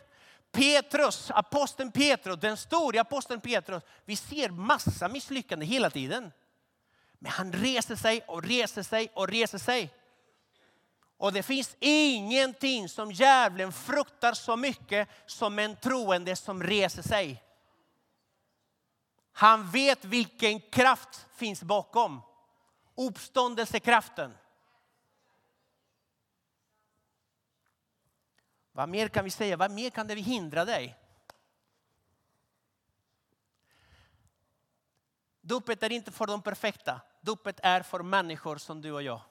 Petrus, 0.51 1.31
aposteln 1.31 1.91
Petrus, 1.91 2.39
den 2.39 2.57
stora 2.57 3.01
aposteln 3.01 3.41
Petrus. 3.41 3.83
Vi 4.05 4.15
ser 4.15 4.49
massa 4.49 5.07
misslyckanden 5.07 5.67
hela 5.67 5.89
tiden. 5.89 6.31
Men 7.19 7.31
han 7.31 7.53
reser 7.53 7.95
sig 7.95 8.21
och 8.27 8.43
reser 8.43 8.83
sig 8.83 9.11
och 9.13 9.27
reser 9.27 9.57
sig. 9.57 9.93
Och 11.17 11.33
det 11.33 11.43
finns 11.43 11.75
ingenting 11.79 12.89
som 12.89 13.11
djävulen 13.11 13.73
fruktar 13.73 14.33
så 14.33 14.57
mycket 14.57 15.07
som 15.25 15.59
en 15.59 15.75
troende 15.75 16.35
som 16.35 16.63
reser 16.63 17.01
sig. 17.01 17.43
Han 19.31 19.69
vet 19.69 20.05
vilken 20.05 20.59
kraft 20.59 21.25
finns 21.35 21.63
bakom. 21.63 22.21
Uppståndelsekraften. 22.95 24.37
Vad 28.71 28.89
mer 28.89 29.07
kan 29.07 29.23
vi 29.23 29.29
säga? 29.29 29.57
Vad 29.57 29.71
mer 29.71 29.89
kan 29.89 30.07
det 30.07 30.15
hindra 30.15 30.65
dig? 30.65 30.97
Dopet 35.41 35.83
är 35.83 35.91
inte 35.91 36.11
för 36.11 36.27
de 36.27 36.41
perfekta. 36.41 37.01
Dopet 37.21 37.59
är 37.63 37.81
för 37.81 38.03
människor 38.03 38.57
som 38.57 38.81
du 38.81 38.91
och 38.91 39.03
jag. 39.03 39.21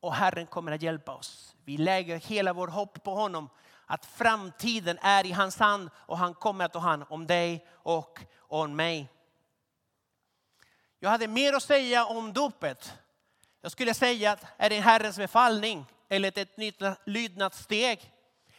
Och 0.00 0.14
Herren 0.14 0.46
kommer 0.46 0.72
att 0.72 0.82
hjälpa 0.82 1.14
oss. 1.14 1.56
Vi 1.64 1.76
lägger 1.76 2.16
hela 2.16 2.52
vår 2.52 2.68
hopp 2.68 3.02
på 3.02 3.14
honom. 3.14 3.48
Att 3.90 4.06
framtiden 4.06 4.98
är 5.02 5.26
i 5.26 5.32
hans 5.32 5.58
hand 5.58 5.90
och 5.94 6.18
han 6.18 6.34
kommer 6.34 6.64
att 6.64 6.72
ta 6.72 6.78
hand 6.78 7.04
om 7.08 7.26
dig 7.26 7.66
och 7.72 8.20
om 8.38 8.76
mig. 8.76 9.08
Jag 11.00 11.10
hade 11.10 11.28
mer 11.28 11.52
att 11.52 11.62
säga 11.62 12.04
om 12.04 12.32
dopet. 12.32 12.98
Jag 13.60 13.72
skulle 13.72 13.94
säga 13.94 14.32
att 14.32 14.44
är 14.56 14.70
det 14.70 14.76
en 14.76 14.82
Herrens 14.82 15.16
befallning 15.16 15.86
eller 16.08 16.38
ett 16.38 16.56
nytt 16.56 16.82
lydnadssteg? 17.06 18.12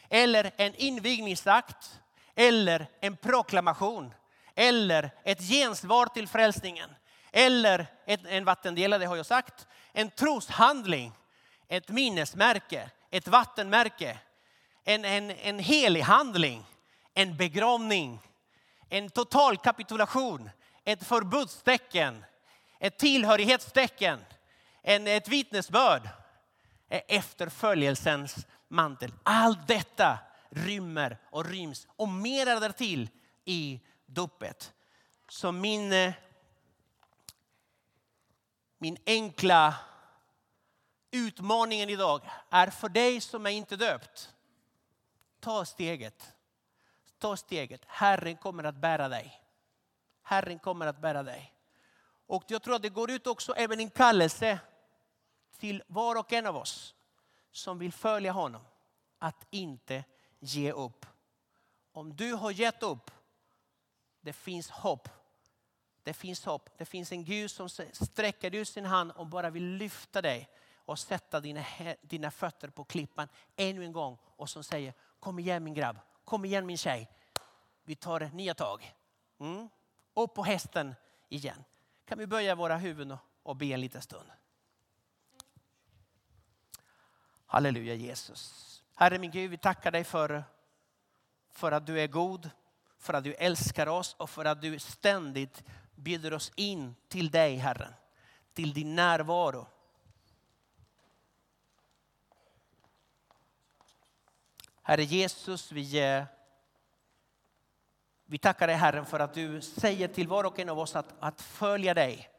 Eller 0.08 0.52
en 0.56 0.74
invigningsakt? 0.74 2.00
Eller 2.34 2.86
en 3.00 3.16
proklamation? 3.16 4.14
Eller 4.54 5.10
ett 5.24 5.40
gensvar 5.40 6.06
till 6.06 6.28
frälsningen? 6.28 6.90
Eller 7.30 7.86
ett, 8.06 8.20
en 8.24 8.44
vattendelare 8.44 9.04
har 9.04 9.16
jag 9.16 9.26
sagt, 9.26 9.66
en 9.92 10.10
troshandling, 10.10 11.12
ett 11.68 11.88
minnesmärke? 11.88 12.90
Ett 13.10 13.28
vattenmärke, 13.28 14.18
en, 14.84 15.04
en, 15.04 15.30
en 15.30 15.58
helig 15.58 16.00
handling, 16.00 16.64
en 17.14 17.36
begravning, 17.36 18.20
en 18.88 19.10
total 19.10 19.56
kapitulation, 19.56 20.50
ett 20.84 21.04
förbudstecken, 21.04 22.24
ett 22.80 22.98
tillhörighetstecken, 22.98 24.24
en, 24.82 25.06
ett 25.06 25.28
vittnesbörd, 25.28 26.08
e-, 26.88 27.02
efterföljelsens 27.08 28.46
mantel. 28.68 29.12
Allt 29.22 29.66
detta 29.66 30.18
rymmer 30.50 31.18
och 31.30 31.44
ryms 31.44 31.86
och 31.96 32.08
mer 32.08 32.46
därtill 32.60 33.08
i 33.44 33.80
dopet. 34.06 34.72
Så 35.28 35.52
min, 35.52 35.92
eh, 35.92 36.12
min 38.78 38.96
enkla 39.06 39.74
utmaningen 41.10 41.90
idag 41.90 42.30
är 42.50 42.70
för 42.70 42.88
dig 42.88 43.20
som 43.20 43.46
är 43.46 43.50
inte 43.50 43.76
döpt. 43.76 44.32
Ta 45.42 45.64
steget. 45.64 46.34
Ta 47.18 47.36
steget. 47.36 47.82
Herren 47.86 48.36
kommer 48.36 48.64
att 48.64 48.76
bära 48.76 49.08
dig. 49.08 49.42
Herren 50.22 50.58
kommer 50.58 50.86
att 50.86 51.00
bära 51.00 51.22
dig. 51.22 51.54
Och 52.26 52.44
jag 52.48 52.62
tror 52.62 52.74
att 52.74 52.82
det 52.82 52.88
går 52.88 53.10
ut 53.10 53.26
också 53.26 53.54
även 53.54 53.80
en 53.80 53.90
kallelse 53.90 54.58
till 55.58 55.82
var 55.86 56.18
och 56.18 56.32
en 56.32 56.46
av 56.46 56.56
oss 56.56 56.94
som 57.50 57.78
vill 57.78 57.92
följa 57.92 58.32
honom. 58.32 58.62
Att 59.18 59.46
inte 59.50 60.04
ge 60.38 60.72
upp. 60.72 61.06
Om 61.92 62.16
du 62.16 62.32
har 62.32 62.50
gett 62.50 62.82
upp, 62.82 63.10
det 64.20 64.32
finns 64.32 64.70
hopp. 64.70 65.08
Det 66.02 66.14
finns 66.14 66.44
hopp. 66.44 66.70
Det 66.78 66.84
finns 66.84 67.12
en 67.12 67.24
Gud 67.24 67.50
som 67.50 67.68
sträcker 67.68 68.54
ut 68.54 68.68
sin 68.68 68.84
hand 68.84 69.10
och 69.10 69.26
bara 69.26 69.50
vill 69.50 69.76
lyfta 69.76 70.22
dig 70.22 70.48
och 70.76 70.98
sätta 70.98 71.40
dina, 71.40 71.64
dina 72.02 72.30
fötter 72.30 72.68
på 72.68 72.84
klippan 72.84 73.28
ännu 73.56 73.84
en 73.84 73.92
gång 73.92 74.18
och 74.36 74.50
som 74.50 74.64
säger 74.64 74.94
kom 75.22 75.38
igen 75.38 75.64
min 75.64 75.74
grabb, 75.74 75.98
kom 76.24 76.44
igen 76.44 76.66
min 76.66 76.78
tjej. 76.78 77.08
Vi 77.84 77.94
tar 77.94 78.30
nya 78.34 78.54
tag. 78.54 78.94
Mm. 79.38 79.68
Upp 80.14 80.34
på 80.34 80.42
hästen 80.42 80.94
igen. 81.28 81.64
Kan 82.04 82.18
vi 82.18 82.26
böja 82.26 82.54
våra 82.54 82.76
huvuden 82.76 83.16
och 83.42 83.56
be 83.56 83.66
en 83.66 83.80
liten 83.80 84.02
stund. 84.02 84.30
Halleluja 87.46 87.94
Jesus. 87.94 88.82
Herre 88.94 89.18
min 89.18 89.30
Gud, 89.30 89.50
vi 89.50 89.58
tackar 89.58 89.90
dig 89.90 90.04
för, 90.04 90.44
för 91.50 91.72
att 91.72 91.86
du 91.86 92.00
är 92.00 92.06
god, 92.06 92.50
för 92.98 93.14
att 93.14 93.24
du 93.24 93.34
älskar 93.34 93.86
oss 93.86 94.14
och 94.18 94.30
för 94.30 94.44
att 94.44 94.62
du 94.62 94.78
ständigt 94.78 95.62
bjuder 95.94 96.32
oss 96.32 96.52
in 96.56 96.94
till 97.08 97.30
dig 97.30 97.56
Herren. 97.56 97.94
Till 98.54 98.72
din 98.72 98.94
närvaro. 98.94 99.66
Herre 104.82 105.02
Jesus, 105.02 105.72
vi, 105.72 106.00
eh, 106.00 106.24
vi 108.24 108.38
tackar 108.38 108.66
dig 108.66 108.76
Herren 108.76 109.06
för 109.06 109.20
att 109.20 109.34
du 109.34 109.60
säger 109.60 110.08
till 110.08 110.28
var 110.28 110.44
och 110.44 110.58
en 110.58 110.68
av 110.68 110.78
oss 110.78 110.96
att, 110.96 111.14
att 111.20 111.40
följa 111.40 111.94
dig. 111.94 112.30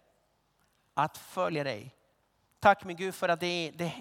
Att 0.94 1.18
följa 1.18 1.64
dig. 1.64 1.96
Tack 2.60 2.84
min 2.84 2.98
Gud 2.98 3.16
för 3.16 3.30
att 3.30 3.40
det, 3.40 3.72
det, 3.76 3.94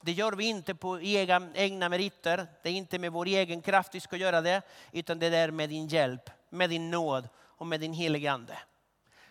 det 0.00 0.12
gör 0.12 0.32
vi 0.32 0.44
inte 0.44 0.74
på 0.74 1.00
egna, 1.00 1.48
egna 1.54 1.88
meriter. 1.88 2.46
Det 2.62 2.68
är 2.68 2.72
inte 2.72 2.98
med 2.98 3.12
vår 3.12 3.26
egen 3.26 3.62
kraft 3.62 3.94
vi 3.94 4.00
ska 4.00 4.16
göra 4.16 4.40
det. 4.40 4.62
Utan 4.92 5.18
det 5.18 5.26
är 5.26 5.50
med 5.50 5.68
din 5.68 5.86
hjälp, 5.86 6.30
med 6.48 6.70
din 6.70 6.90
nåd 6.90 7.28
och 7.36 7.66
med 7.66 7.80
din 7.80 7.92
helige 7.92 8.32
Ande. 8.32 8.58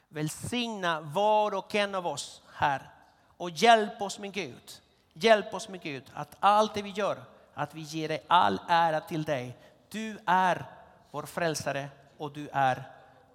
Välsigna 0.07 1.01
var 1.01 1.53
och 1.53 1.75
en 1.75 1.95
av 1.95 2.07
oss 2.07 2.41
här. 2.53 2.89
Och 3.37 3.49
hjälp 3.49 4.01
oss 4.01 4.19
med 4.19 4.33
Gud. 4.33 4.81
Hjälp 5.13 5.53
oss 5.53 5.69
med 5.69 5.81
Gud 5.81 6.03
att 6.13 6.35
allt 6.39 6.73
det 6.73 6.81
vi 6.81 6.89
gör, 6.89 7.17
att 7.57 7.75
vi 7.75 7.81
ger 7.81 8.07
dig 8.07 8.23
all 8.27 8.59
ära 8.67 8.99
till 8.99 9.23
dig. 9.23 9.57
Du 9.89 10.19
är 10.25 10.65
vår 11.11 11.23
frälsare 11.23 11.89
och 12.17 12.31
du 12.31 12.49
är 12.53 12.83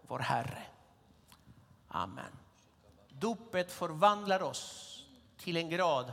vår 0.07 0.19
Herre. 0.19 0.63
Amen. 1.89 2.39
Dopet 3.09 3.73
förvandlar 3.73 4.43
oss 4.43 4.99
till 5.39 5.57
en 5.57 5.69
grad 5.69 6.13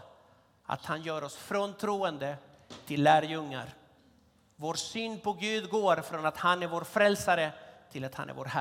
att 0.65 0.85
han 0.85 1.01
gör 1.01 1.23
oss 1.23 1.35
från 1.35 1.73
troende 1.73 2.37
till 2.85 3.03
lärjungar. 3.03 3.73
Vår 4.55 4.73
syn 4.73 5.19
på 5.19 5.33
Gud 5.33 5.69
går 5.69 5.95
från 5.95 6.25
att 6.25 6.37
han 6.37 6.63
är 6.63 6.67
vår 6.67 6.83
frälsare 6.83 7.51
till 7.91 8.05
att 8.05 8.15
han 8.15 8.29
är 8.29 8.33
vår 8.33 8.45
Herre. 8.45 8.57